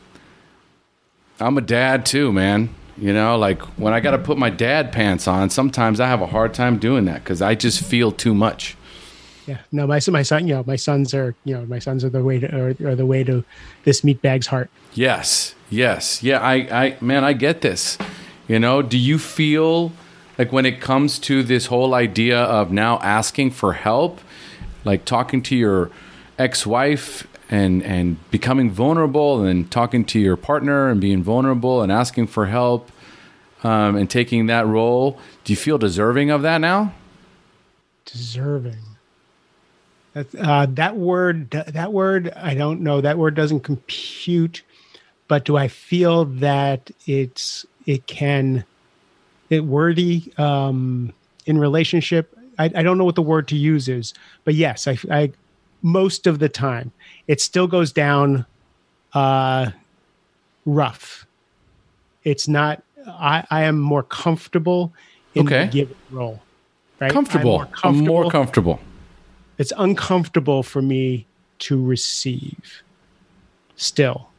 [1.39, 2.69] I'm a dad too, man.
[2.97, 6.21] You know, like when I got to put my dad pants on, sometimes I have
[6.21, 8.75] a hard time doing that cuz I just feel too much.
[9.47, 12.03] yeah no my son my son you know my sons are you know my sons
[12.05, 13.43] are the way to are, are the way to
[13.83, 16.39] this meatbag's heart Yes, yes, yeah.
[16.39, 16.53] I,
[16.83, 17.97] I, man, I get this.
[18.47, 19.91] You know, do you feel
[20.39, 24.19] like when it comes to this whole idea of now asking for help,
[24.85, 25.91] like talking to your
[26.39, 32.25] ex-wife and and becoming vulnerable, and talking to your partner and being vulnerable and asking
[32.25, 32.91] for help,
[33.63, 36.93] um, and taking that role, do you feel deserving of that now?
[38.11, 38.77] deserving
[40.13, 44.63] that, uh, that word that word i don't know that word doesn't compute
[45.27, 48.63] but do i feel that it's it can
[49.49, 51.13] it worthy um
[51.45, 52.35] in relationship.
[52.57, 55.31] I, I don't know what the word to use is but yes I, I
[55.81, 56.91] most of the time
[57.27, 58.45] it still goes down
[59.13, 59.71] uh
[60.65, 61.25] rough.
[62.23, 64.93] It's not i i am more comfortable
[65.35, 65.65] in Okay.
[65.65, 66.41] the given role
[66.99, 67.11] right?
[67.11, 68.75] Comfortable, more I'm more comfortable.
[68.75, 68.79] Comfortable.
[69.57, 71.25] it's uncomfortable for me
[71.59, 72.83] to receive
[73.77, 74.29] still.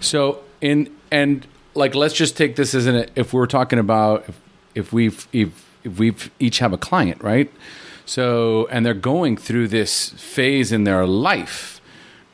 [0.00, 4.40] So in and like let's just take this as an if we're talking about if,
[4.74, 7.52] if we've if, if we've each have a client, right?
[8.06, 11.80] So and they're going through this phase in their life,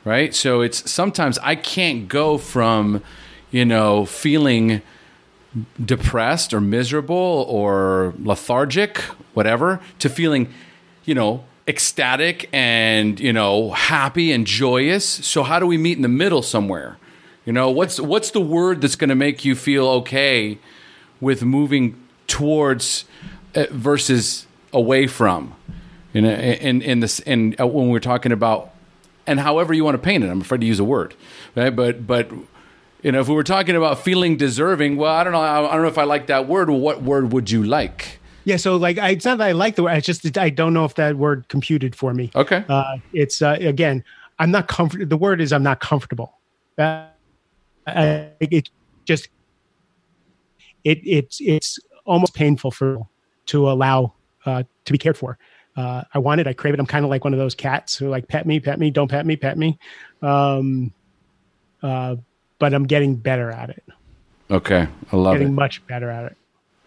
[0.05, 0.33] right?
[0.33, 3.03] So it's sometimes I can't go from,
[3.51, 4.81] you know, feeling
[5.83, 8.99] depressed or miserable or lethargic,
[9.33, 10.53] whatever, to feeling,
[11.03, 15.05] you know, ecstatic and, you know, happy and joyous.
[15.05, 16.97] So how do we meet in the middle somewhere?
[17.45, 20.59] You know, what's what's the word that's going to make you feel okay
[21.19, 23.05] with moving towards
[23.55, 25.55] uh, versus away from?
[26.13, 28.71] You know, in in this and uh, when we're talking about
[29.25, 31.15] and however you want to paint it, I'm afraid to use a word,
[31.55, 31.75] right?
[31.75, 32.31] But but
[33.01, 35.41] you know, if we were talking about feeling deserving, well, I don't know.
[35.41, 36.69] I don't know if I like that word.
[36.69, 38.19] What word would you like?
[38.43, 39.97] Yeah, so like, I, it's not that I like the word.
[39.97, 42.31] It's just I don't know if that word computed for me.
[42.35, 42.63] Okay.
[42.67, 44.03] Uh, it's uh, again,
[44.39, 45.07] I'm not comfortable.
[45.07, 46.33] The word is I'm not comfortable.
[46.77, 47.05] Uh,
[47.87, 48.69] I, it
[49.05, 49.29] just
[50.83, 53.07] it it's it's almost painful for
[53.47, 54.13] to allow
[54.45, 55.37] uh, to be cared for.
[55.75, 56.47] Uh, I want it.
[56.47, 56.79] I crave it.
[56.79, 59.07] I'm kind of like one of those cats who like pet me, pet me, don't
[59.07, 59.79] pet me, pet me.
[60.21, 60.93] Um,
[61.81, 62.17] uh,
[62.59, 63.83] but I'm getting better at it.
[64.49, 65.51] Okay, I love getting it.
[65.51, 66.37] much better at it.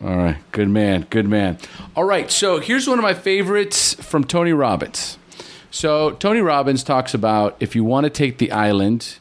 [0.03, 1.59] All right, good man, good man.
[1.97, 5.19] All right, so here's one of my favorites from Tony Robbins.
[5.71, 9.19] So Tony Robbins talks about if you want to take the island,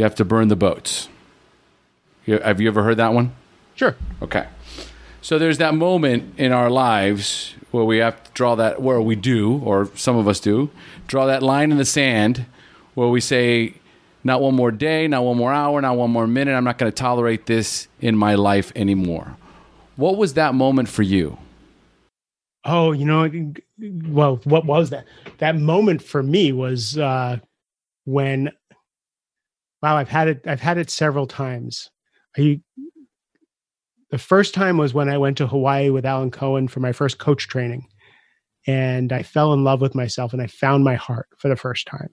[0.00, 1.10] you have to burn the boats.
[2.24, 3.34] You, have you ever heard that one?
[3.74, 3.96] Sure.
[4.22, 4.46] Okay.
[5.20, 9.14] So there's that moment in our lives where we have to draw that, where we
[9.14, 10.70] do, or some of us do,
[11.06, 12.46] draw that line in the sand
[12.94, 13.74] where we say,
[14.24, 16.54] not one more day, not one more hour, not one more minute.
[16.54, 19.36] I'm not going to tolerate this in my life anymore.
[19.96, 21.36] What was that moment for you?
[22.64, 23.30] Oh, you know,
[24.08, 25.04] well, what was that?
[25.38, 27.40] That moment for me was uh,
[28.06, 28.50] when,
[29.82, 30.46] wow, I've had it.
[30.46, 31.90] I've had it several times.
[32.36, 32.60] I,
[34.10, 37.18] the first time was when I went to Hawaii with Alan Cohen for my first
[37.18, 37.86] coach training,
[38.66, 41.86] and I fell in love with myself, and I found my heart for the first
[41.86, 42.10] time.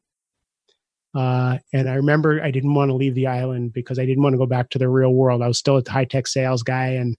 [1.16, 4.34] Uh, and I remember I didn't want to leave the island because I didn't want
[4.34, 5.42] to go back to the real world.
[5.42, 7.18] I was still a high tech sales guy, and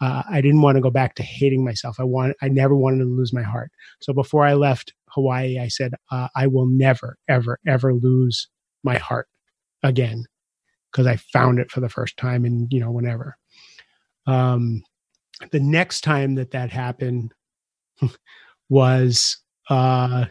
[0.00, 1.98] uh, I didn't want to go back to hating myself.
[2.00, 3.70] I want I never wanted to lose my heart.
[4.00, 8.48] So before I left Hawaii, I said uh, I will never, ever, ever lose
[8.84, 9.28] my heart
[9.82, 10.24] again
[10.90, 13.36] because I found it for the first time, and you know whenever.
[14.26, 14.82] Um,
[15.52, 17.32] the next time that that happened
[18.68, 19.38] was
[19.70, 20.26] uh,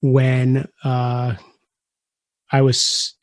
[0.00, 1.34] when uh,
[2.50, 3.14] I was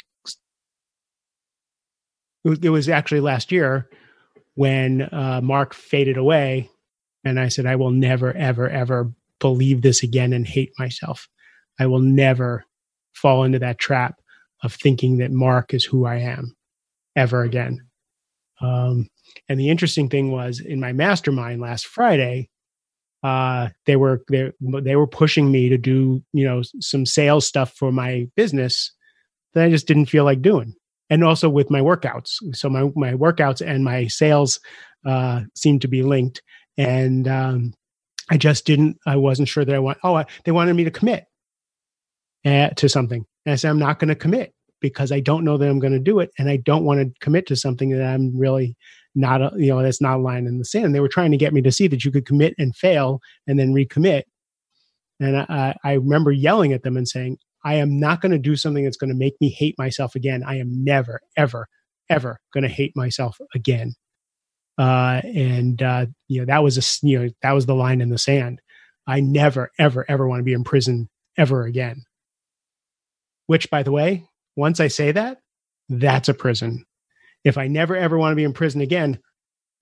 [2.45, 3.89] it was actually last year
[4.55, 6.69] when uh, Mark faded away,
[7.23, 11.27] and I said, I will never, ever, ever believe this again and hate myself.
[11.79, 12.65] I will never
[13.13, 14.19] fall into that trap
[14.63, 16.55] of thinking that Mark is who I am
[17.15, 17.79] ever again.
[18.61, 19.07] Um,
[19.49, 22.49] and the interesting thing was in my mastermind last Friday,
[23.23, 24.51] uh, they were they,
[24.81, 28.91] they were pushing me to do you know some sales stuff for my business
[29.53, 30.73] that I just didn't feel like doing.
[31.09, 32.37] And also with my workouts.
[32.55, 34.59] So my, my workouts and my sales
[35.05, 36.41] uh, seem to be linked.
[36.77, 37.73] And um,
[38.31, 40.91] I just didn't, I wasn't sure that I want, oh, I, they wanted me to
[40.91, 41.25] commit
[42.45, 43.25] uh, to something.
[43.45, 45.93] And I said, I'm not going to commit because I don't know that I'm going
[45.93, 46.31] to do it.
[46.37, 48.75] And I don't want to commit to something that I'm really
[49.15, 50.93] not, a, you know, that's not a line in the sand.
[50.93, 53.59] They were trying to get me to see that you could commit and fail and
[53.59, 54.23] then recommit.
[55.19, 58.55] And I, I remember yelling at them and saying, I am not going to do
[58.55, 60.43] something that's going to make me hate myself again.
[60.45, 61.67] I am never, ever,
[62.09, 63.93] ever going to hate myself again.
[64.77, 68.09] Uh, and uh, you know that was a you know that was the line in
[68.09, 68.59] the sand.
[69.05, 72.03] I never, ever, ever want to be in prison ever again.
[73.47, 74.25] Which, by the way,
[74.55, 75.39] once I say that,
[75.89, 76.85] that's a prison.
[77.43, 79.19] If I never ever want to be in prison again,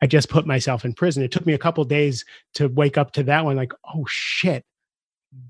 [0.01, 1.23] I just put myself in prison.
[1.23, 3.55] It took me a couple days to wake up to that one.
[3.55, 4.65] Like, oh shit,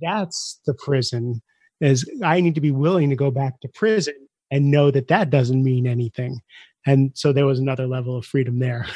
[0.01, 1.41] that's the prison
[1.79, 4.13] is I need to be willing to go back to prison
[4.51, 6.41] and know that that doesn't mean anything.
[6.85, 8.87] And so there was another level of freedom there.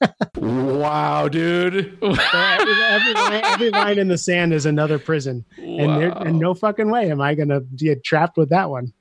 [0.36, 1.98] wow, dude!
[2.00, 5.64] so every, every, line, every, line, in the sand is another prison, wow.
[5.64, 8.92] and, there, and no fucking way am I going to get trapped with that one.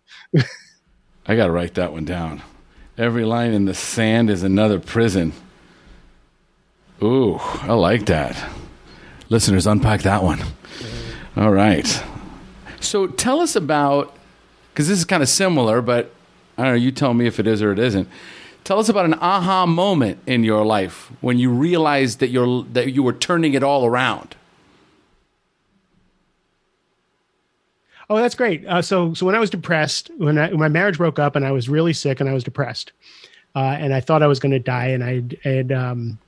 [1.27, 2.41] I got to write that one down.
[2.97, 5.33] Every line in the sand is another prison.
[7.03, 8.51] Ooh, I like that.
[9.29, 10.41] Listeners, unpack that one.
[11.36, 12.03] All right.
[12.79, 14.15] So tell us about,
[14.71, 16.14] because this is kind of similar, but
[16.57, 18.07] I don't know, you tell me if it is or it isn't.
[18.63, 22.93] Tell us about an aha moment in your life when you realized that you're that
[22.93, 24.35] you were turning it all around.
[28.09, 28.65] Oh, that's great.
[28.67, 31.45] Uh, so, so when I was depressed, when, I, when my marriage broke up, and
[31.45, 32.91] I was really sick, and I was depressed,
[33.55, 36.19] uh, and I thought I was going to die, and I had, um,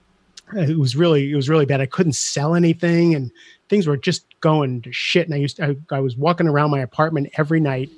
[0.53, 1.79] it was really, it was really bad.
[1.79, 3.31] I couldn't sell anything, and
[3.69, 5.27] things were just going to shit.
[5.27, 7.91] And I used, to, I, I was walking around my apartment every night.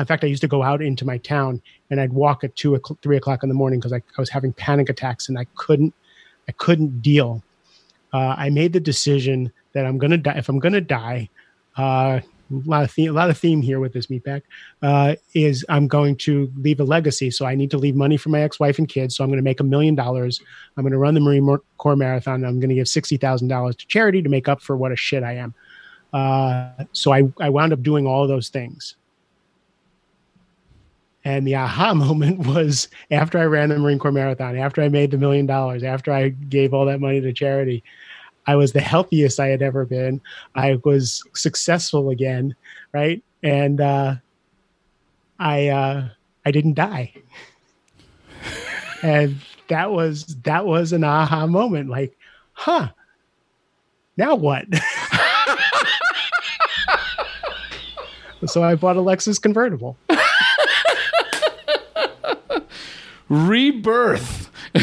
[0.00, 2.80] In fact, I used to go out into my town, and I'd walk at two,
[3.02, 5.94] three o'clock in the morning because I, I was having panic attacks, and I couldn't,
[6.48, 7.42] I couldn't deal.
[8.12, 10.34] Uh, I made the decision that I'm to die.
[10.36, 11.28] If I'm to die,
[11.76, 12.20] uh,
[12.50, 14.42] a lot of theme, a lot of theme here with this meatbag
[14.82, 17.30] uh, is I'm going to leave a legacy.
[17.30, 19.16] So I need to leave money for my ex-wife and kids.
[19.16, 20.40] So I'm going to make a million dollars.
[20.76, 22.44] I'm going to run the Marine Corps Marathon.
[22.44, 24.96] I'm going to give sixty thousand dollars to charity to make up for what a
[24.96, 25.54] shit I am.
[26.12, 28.96] Uh, so I I wound up doing all those things.
[31.28, 35.10] And the aha moment was after I ran the Marine Corps Marathon, after I made
[35.10, 37.84] the million dollars, after I gave all that money to charity.
[38.46, 40.22] I was the healthiest I had ever been.
[40.54, 42.56] I was successful again,
[42.94, 43.22] right?
[43.42, 44.14] And uh,
[45.38, 46.08] I uh,
[46.46, 47.12] I didn't die,
[49.02, 49.36] and
[49.68, 51.90] that was that was an aha moment.
[51.90, 52.16] Like,
[52.52, 52.88] huh?
[54.16, 54.64] Now what?
[58.46, 59.98] so I bought a Lexus convertible.
[63.28, 64.50] Rebirth.
[64.74, 64.80] a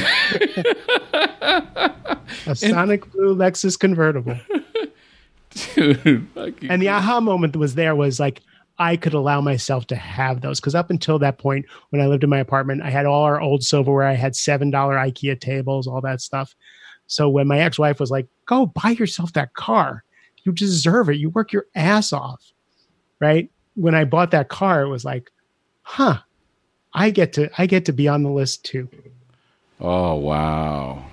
[2.56, 4.38] Sonic Blue Lexus convertible.
[5.74, 6.28] Dude,
[6.70, 8.42] and the aha moment was there was like
[8.78, 12.24] I could allow myself to have those because up until that point, when I lived
[12.24, 14.08] in my apartment, I had all our old silverware.
[14.08, 16.56] I had seven dollar IKEA tables, all that stuff.
[17.08, 20.04] So when my ex wife was like, "Go buy yourself that car,
[20.44, 21.18] you deserve it.
[21.18, 22.52] You work your ass off,"
[23.20, 23.50] right?
[23.76, 25.32] When I bought that car, it was like,
[25.84, 26.20] "Huh,
[26.96, 28.90] I get to I get to be on the list too."
[29.80, 31.06] Oh wow.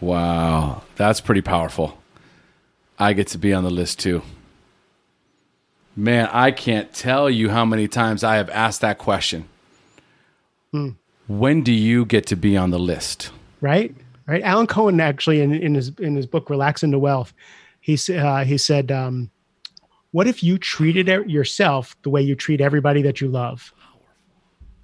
[0.00, 1.98] Wow, that's pretty powerful.
[2.98, 4.22] I get to be on the list too.
[5.94, 9.48] Man, I can't tell you how many times I have asked that question.
[10.72, 10.90] Hmm.
[11.26, 13.30] When do you get to be on the list?
[13.62, 13.94] Right,
[14.26, 14.42] right.
[14.42, 17.32] Alan Cohen actually in, in his in his book Relax into Wealth,
[17.80, 19.30] he uh, he said, um,
[20.10, 23.72] "What if you treated yourself the way you treat everybody that you love?"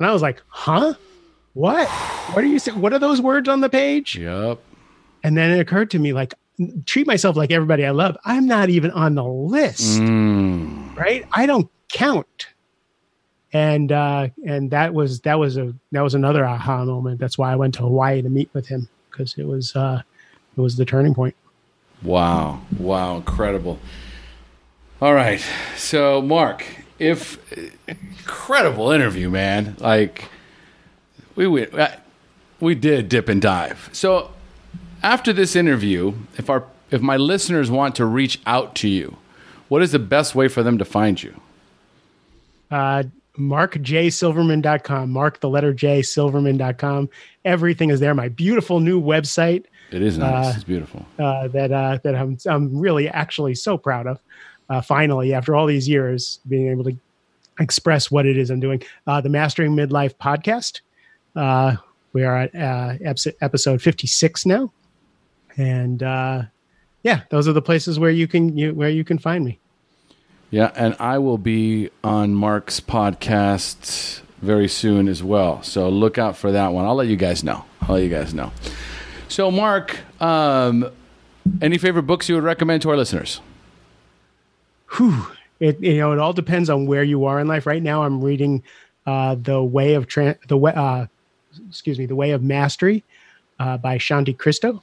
[0.03, 0.95] And I was like, "Huh?
[1.55, 1.89] What?
[1.89, 2.81] What are you saying?
[2.81, 4.59] What are those words on the page?" Yep.
[5.23, 6.35] And then it occurred to me like
[6.87, 8.17] treat myself like everybody I love.
[8.25, 10.01] I'm not even on the list.
[10.01, 10.97] Mm.
[10.97, 11.25] Right?
[11.31, 12.49] I don't count.
[13.53, 17.21] And uh and that was that was a that was another aha moment.
[17.21, 20.03] That's why I went to Hawaii to meet with him because it was uh
[20.57, 21.37] it was the turning point.
[22.03, 22.61] Wow.
[22.77, 23.79] Wow, incredible.
[25.01, 25.45] All right.
[25.77, 26.65] So, Mark,
[27.03, 27.39] if
[27.89, 29.77] incredible interview, man.
[29.79, 30.31] Like
[31.35, 31.67] we we
[32.61, 33.91] we did dip and dive.
[33.93, 34.31] So,
[35.03, 39.17] after this interview, if our if my listeners want to reach out to you,
[39.69, 41.41] what is the best way for them to find you?
[42.71, 43.05] Uh,
[43.37, 45.11] markjsilverman.com.
[45.11, 47.09] Mark the letter J silverman.com.
[47.45, 48.15] Everything is there.
[48.15, 49.65] My beautiful new website.
[49.91, 50.47] It is nice.
[50.47, 51.05] Uh, it's beautiful.
[51.19, 54.21] Uh, that uh, that I'm I'm really actually so proud of.
[54.69, 56.97] Uh, finally, after all these years, being able to
[57.61, 58.83] express what it is I'm doing.
[59.07, 60.81] Uh, the Mastering Midlife podcast.
[61.37, 61.77] Uh,
[62.13, 62.95] we are at uh,
[63.41, 64.73] episode 56 now
[65.57, 66.43] and uh,
[67.03, 69.59] yeah, those are the places where you can you, where you can find me.
[70.51, 75.63] Yeah, and I will be on Mark's podcast very soon as well.
[75.63, 76.85] So look out for that one.
[76.85, 77.65] I'll let you guys know.
[77.83, 78.53] I'll let you guys know.
[79.29, 80.91] So, Mark, um,
[81.63, 83.41] any favorite books you would recommend to our listeners?
[84.97, 85.27] Whew.
[85.61, 87.67] It you know it all depends on where you are in life.
[87.67, 88.63] Right now, I'm reading
[89.07, 91.07] uh, the way of Tra- the way uh,
[91.69, 93.05] excuse me the way of mastery
[93.61, 94.83] uh, by Shanti Christo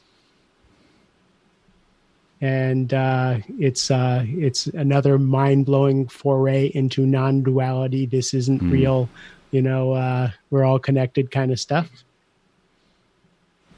[2.42, 8.06] and uh, it's uh, it's another mind blowing foray into non duality.
[8.06, 8.72] This isn't mm.
[8.72, 9.10] real,
[9.52, 9.94] you know.
[9.94, 11.90] Uh, we're all connected, kind of stuff.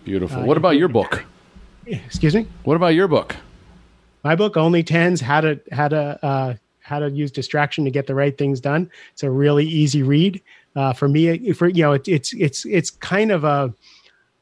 [0.03, 0.43] Beautiful.
[0.43, 1.25] What about your book?
[1.87, 2.47] Excuse me.
[2.63, 3.35] What about your book?
[4.23, 8.07] My book only tens how to how to uh, how to use distraction to get
[8.07, 8.89] the right things done.
[9.13, 10.41] It's a really easy read
[10.75, 11.53] uh, for me.
[11.53, 13.73] For you know, it, it's it's it's kind of a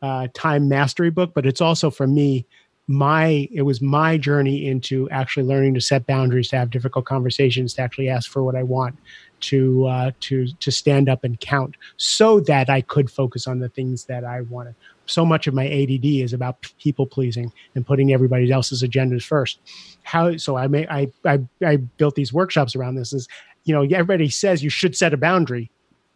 [0.02, 2.46] uh, time mastery book, but it's also for me
[2.90, 7.76] my it was my journey into actually learning to set boundaries to have difficult conversations
[7.76, 8.98] to actually ask for what i want
[9.42, 13.70] to uh, to to stand up and count so that i could focus on the
[13.70, 14.74] things that i wanted
[15.10, 19.60] so much of my ADD is about people pleasing and putting everybody else's agendas first.
[20.03, 23.28] How so i may I, I i built these workshops around this is
[23.66, 25.70] you know everybody says you should set a boundary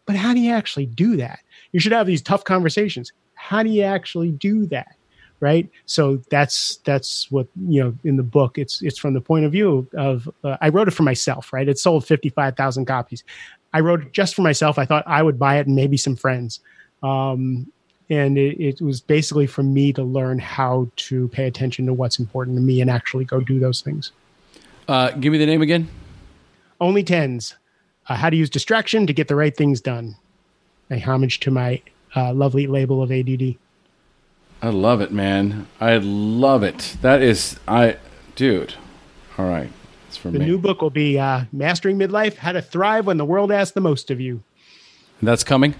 [0.05, 1.39] but how do you actually do that?
[1.71, 3.11] You should have these tough conversations.
[3.35, 4.95] How do you actually do that?
[5.39, 5.69] Right?
[5.85, 9.51] So that's that's what you know in the book it's it's from the point of
[9.51, 11.67] view of uh, i wrote it for myself right?
[11.67, 13.25] It sold 55000 copies.
[13.73, 14.77] I wrote it just for myself.
[14.77, 16.61] I thought i would buy it and maybe some friends.
[17.01, 17.71] Um,
[18.13, 22.19] and it, it was basically for me to learn how to pay attention to what's
[22.19, 24.11] important to me and actually go do those things
[24.87, 25.87] Uh, give me the name again.
[26.79, 27.55] only tens
[28.09, 30.15] uh, how to use distraction to get the right things done
[30.91, 31.81] a homage to my
[32.15, 33.55] uh, lovely label of ADD
[34.61, 35.67] I love it, man.
[35.81, 36.95] I love it.
[37.01, 37.97] That is, I,
[38.37, 38.75] dude.
[39.37, 39.69] All right,
[40.07, 40.33] it's for me.
[40.37, 40.45] the me.
[40.51, 43.81] new book will be uh, mastering midlife how to thrive when the world asks the
[43.81, 44.41] most of you
[45.21, 45.75] That's coming.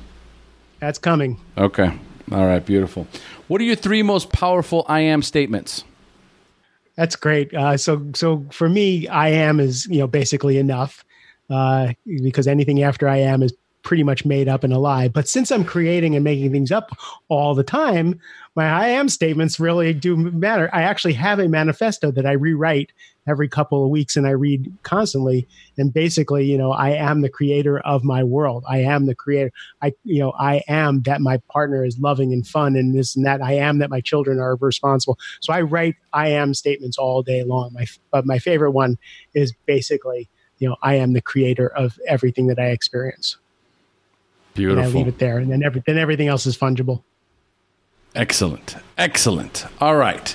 [0.79, 1.97] that's coming Okay.
[2.31, 2.65] All right.
[2.65, 3.07] Beautiful.
[3.47, 5.83] What are your three most powerful I am statements?
[6.95, 7.53] That's great.
[7.53, 11.03] Uh, so, so for me, I am is you know basically enough
[11.49, 13.53] uh, because anything after I am is
[13.83, 15.07] pretty much made up and a lie.
[15.07, 16.91] But since I'm creating and making things up
[17.27, 18.19] all the time,
[18.55, 20.69] my I am statements really do matter.
[20.73, 22.91] I actually have a manifesto that I rewrite
[23.27, 25.47] every couple of weeks and I read constantly.
[25.77, 28.63] And basically, you know, I am the creator of my world.
[28.67, 29.51] I am the creator.
[29.81, 33.25] I, you know, I am that my partner is loving and fun and this and
[33.25, 33.41] that.
[33.41, 35.17] I am that my children are responsible.
[35.41, 37.71] So I write I am statements all day long.
[37.73, 38.97] My, but my favorite one
[39.33, 40.29] is basically,
[40.59, 43.37] you know, I am the creator of everything that I experience.
[44.55, 44.91] And I Beautiful.
[44.99, 45.39] leave it there.
[45.39, 47.03] And then, every, then everything else is fungible.
[48.15, 48.75] Excellent.
[48.97, 49.65] Excellent.
[49.81, 50.29] All right.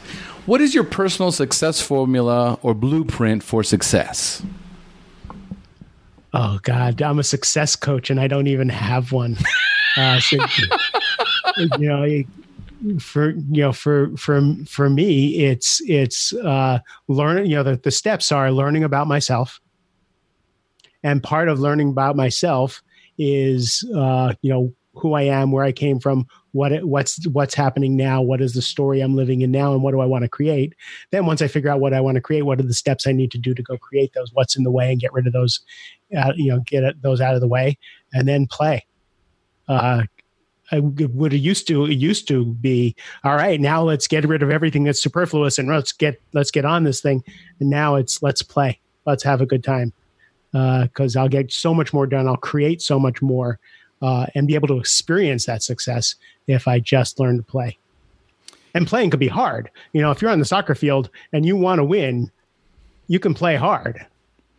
[0.46, 4.42] What is your personal success formula or blueprint for success?
[6.34, 9.36] Oh God, I'm a success coach and I don't even have one.
[9.96, 10.36] Uh, so,
[11.56, 12.22] you know,
[13.00, 17.50] for you know, for for for me, it's it's uh, learning.
[17.50, 19.60] You know, the, the steps are learning about myself,
[21.02, 22.82] and part of learning about myself
[23.18, 27.54] is uh, you know who I am, where I came from, what it, what's what's
[27.54, 30.22] happening now, what is the story I'm living in now, and what do I want
[30.22, 30.74] to create.
[31.10, 33.12] Then once I figure out what I want to create, what are the steps I
[33.12, 34.32] need to do to go create those?
[34.32, 35.60] What's in the way, and get rid of those,
[36.16, 37.78] uh, you know, get those out of the way,
[38.12, 38.84] and then play.
[39.68, 40.04] Uh,
[40.70, 42.94] I would have used to it used to be
[43.24, 43.60] all right.
[43.60, 47.00] Now let's get rid of everything that's superfluous and let's get let's get on this
[47.00, 47.24] thing.
[47.60, 49.92] And now it's let's play, let's have a good time
[50.52, 52.26] because I'll get so much more done.
[52.26, 53.58] I'll create so much more
[54.02, 56.14] uh, and be able to experience that success
[56.46, 57.78] if I just learn to play.
[58.74, 59.70] And playing could be hard.
[59.92, 62.30] You know, if you're on the soccer field and you want to win,
[63.08, 64.06] you can play hard.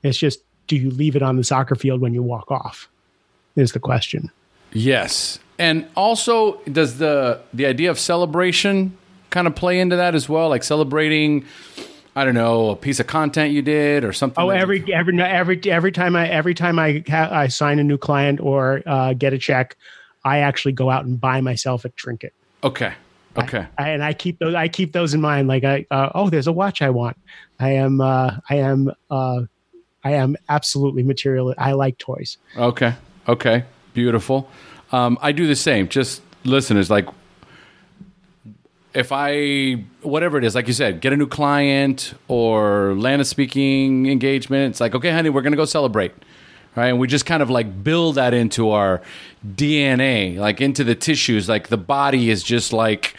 [0.04, 2.90] It's just, do you leave it on the soccer field when you walk off?
[3.56, 4.32] Is the question.
[4.72, 5.40] Yes.
[5.58, 8.96] And also, does the the idea of celebration
[9.30, 10.48] kind of play into that as well?
[10.50, 11.46] Like celebrating,
[12.16, 14.44] I don't know, a piece of content you did or something.
[14.44, 17.98] Oh, every every every every time I every time I ha- I sign a new
[17.98, 19.78] client or uh, get a check,
[20.24, 22.34] I actually go out and buy myself a trinket.
[22.64, 22.94] Okay.
[23.38, 23.66] Okay.
[23.78, 24.56] I, and I keep those.
[24.56, 25.48] I keep those in mind.
[25.48, 27.18] Like I, uh, oh, there's a watch I want.
[27.60, 29.44] I am, uh, I am, uh,
[30.04, 31.54] I am absolutely material.
[31.58, 32.38] I like toys.
[32.58, 32.96] Okay.
[33.28, 33.64] Okay.
[33.94, 34.50] Beautiful.
[34.92, 35.88] Um, I do the same.
[35.88, 37.08] Just listeners, like,
[39.00, 43.26] if I, whatever it is, like you said, get a new client or land a
[43.26, 46.12] speaking engagement, it's like, okay, honey, we're to go celebrate.
[46.76, 46.90] Right.
[46.90, 49.02] And we just kind of like build that into our
[49.46, 51.50] DNA, like into the tissues.
[51.50, 53.16] Like the body is just like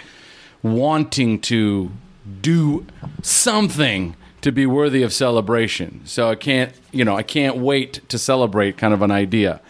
[0.63, 1.91] wanting to
[2.41, 2.87] do
[3.23, 6.03] something to be worthy of celebration.
[6.05, 9.61] So I can't, you know, I can't wait to celebrate kind of an idea.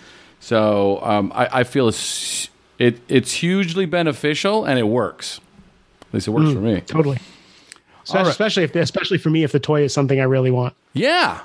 [0.40, 5.40] So um, I, I feel it's, it, it's hugely beneficial and it works.
[6.10, 6.80] At least it works for me.
[6.80, 7.18] Totally.
[8.02, 8.26] So, right.
[8.26, 10.74] Especially if, especially for me, if the toy is something I really want.
[10.92, 11.40] Yeah.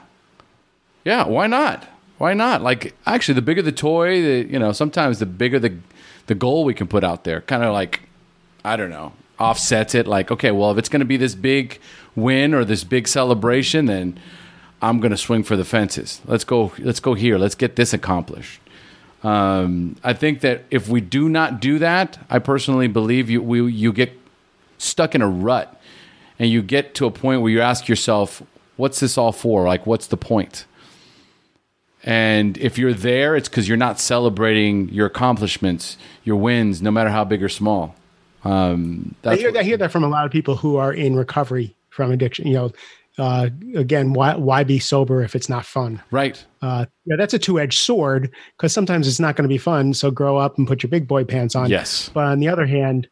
[1.04, 1.28] Yeah.
[1.28, 1.88] Why not?
[2.18, 2.64] Why not?
[2.64, 5.78] Like, actually, the bigger the toy, the you know, sometimes the bigger the
[6.26, 7.42] the goal we can put out there.
[7.42, 8.02] Kind of like,
[8.64, 10.08] I don't know, offsets it.
[10.08, 11.80] Like, okay, well, if it's going to be this big
[12.16, 14.20] win or this big celebration, then
[14.82, 16.22] I'm going to swing for the fences.
[16.26, 16.72] Let's go.
[16.80, 17.38] Let's go here.
[17.38, 18.62] Let's get this accomplished.
[19.22, 23.72] Um, I think that if we do not do that, I personally believe you we,
[23.72, 24.12] you get
[24.78, 25.82] stuck in a rut,
[26.40, 28.42] and you get to a point where you ask yourself,
[28.78, 29.66] "What's this all for?
[29.68, 30.66] Like, what's the point?"
[32.04, 37.10] And if you're there, it's because you're not celebrating your accomplishments, your wins, no matter
[37.10, 37.96] how big or small.
[38.44, 41.16] Um, I hear, what- I hear that from a lot of people who are in
[41.16, 42.46] recovery from addiction.
[42.48, 42.72] You know,
[43.18, 46.02] uh, again, why why be sober if it's not fun?
[46.12, 46.44] right.
[46.62, 49.94] Uh, yeah, that's a two edged sword because sometimes it's not going to be fun.
[49.94, 51.70] So grow up and put your big boy pants on.
[51.70, 52.10] Yes.
[52.14, 53.08] But on the other hand,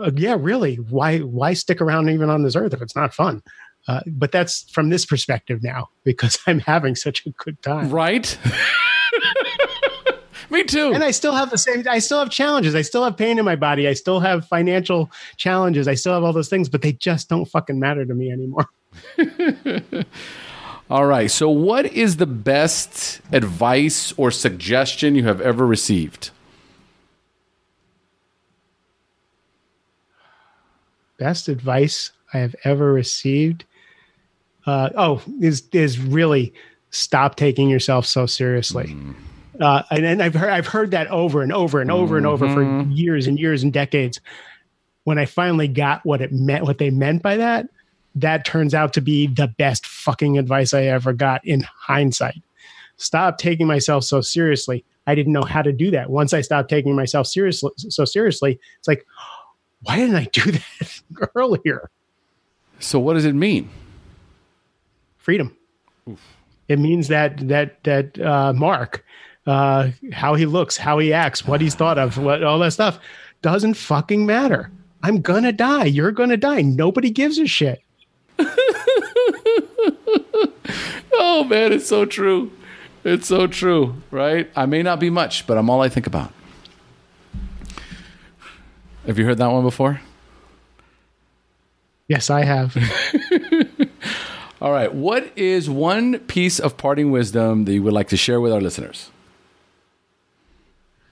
[0.00, 3.42] uh, yeah, really, why why stick around even on this earth if it's not fun?
[3.88, 7.90] Uh, but that's from this perspective now because I'm having such a good time.
[7.90, 8.36] Right.
[10.50, 10.92] Me too.
[10.92, 11.84] And I still have the same.
[11.88, 12.74] I still have challenges.
[12.74, 13.86] I still have pain in my body.
[13.86, 15.86] I still have financial challenges.
[15.86, 18.68] I still have all those things, but they just don't fucking matter to me anymore.
[20.90, 21.30] All right.
[21.30, 26.32] So, what is the best advice or suggestion you have ever received?
[31.20, 33.66] Best advice I have ever received.
[34.64, 36.54] Uh, oh, is is really
[36.88, 38.86] stop taking yourself so seriously.
[38.86, 39.14] Mm.
[39.60, 42.16] Uh, and, and, I've heard I've heard that over and over and over mm-hmm.
[42.16, 42.90] and over for mm-hmm.
[42.92, 44.18] years and years and decades.
[45.04, 47.68] When I finally got what it meant, what they meant by that,
[48.14, 52.42] that turns out to be the best fucking advice I ever got in hindsight.
[52.96, 54.86] Stop taking myself so seriously.
[55.06, 56.08] I didn't know how to do that.
[56.08, 59.06] Once I stopped taking myself seriously, so seriously, it's like,
[59.82, 61.90] why didn't I do that earlier?
[62.78, 63.68] So, what does it mean?
[65.18, 65.56] Freedom.
[66.08, 66.20] Oof.
[66.68, 69.04] It means that that that uh, Mark,
[69.46, 72.98] uh, how he looks, how he acts, what he's thought of, what all that stuff
[73.42, 74.70] doesn't fucking matter.
[75.02, 75.84] I'm gonna die.
[75.84, 76.62] You're gonna die.
[76.62, 77.82] Nobody gives a shit.
[81.12, 82.52] oh man, it's so true.
[83.02, 84.50] It's so true, right?
[84.54, 86.32] I may not be much, but I'm all I think about.
[89.06, 90.00] Have you heard that one before?
[92.08, 92.76] Yes, I have.
[94.60, 94.92] all right.
[94.92, 98.60] What is one piece of parting wisdom that you would like to share with our
[98.60, 99.10] listeners?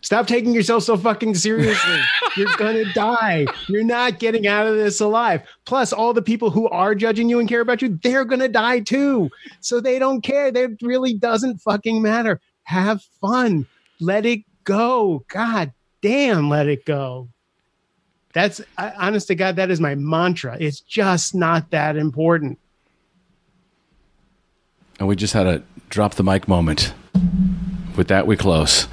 [0.00, 2.00] Stop taking yourself so fucking seriously.
[2.36, 3.46] You're gonna die.
[3.68, 5.42] You're not getting out of this alive.
[5.66, 8.80] Plus, all the people who are judging you and care about you, they're gonna die
[8.80, 9.28] too.
[9.60, 10.46] So they don't care.
[10.46, 12.40] It really doesn't fucking matter.
[12.62, 13.66] Have fun.
[14.00, 15.24] Let it go.
[15.28, 17.28] God damn, let it go.
[18.38, 20.56] That's I, honest to God, that is my mantra.
[20.60, 22.60] It's just not that important.
[25.00, 26.94] And we just had a drop the mic moment.
[27.96, 28.84] With that, we close.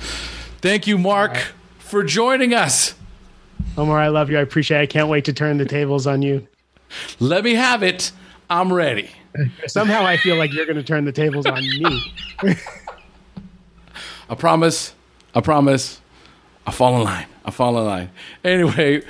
[0.61, 1.45] Thank you, Mark, right.
[1.77, 2.95] for joining us.
[3.77, 4.39] Omar, I love you.
[4.39, 4.81] I appreciate it.
[4.81, 6.47] I can't wait to turn the tables on you.
[7.19, 8.13] Let me have it.
[8.49, 9.11] I'm ready.
[9.67, 12.13] Somehow I feel like you're going to turn the tables on me.
[14.27, 14.95] I promise.
[15.35, 16.01] I promise.
[16.65, 17.27] I fall in line.
[17.45, 18.09] I fall in line.
[18.43, 19.03] Anyway,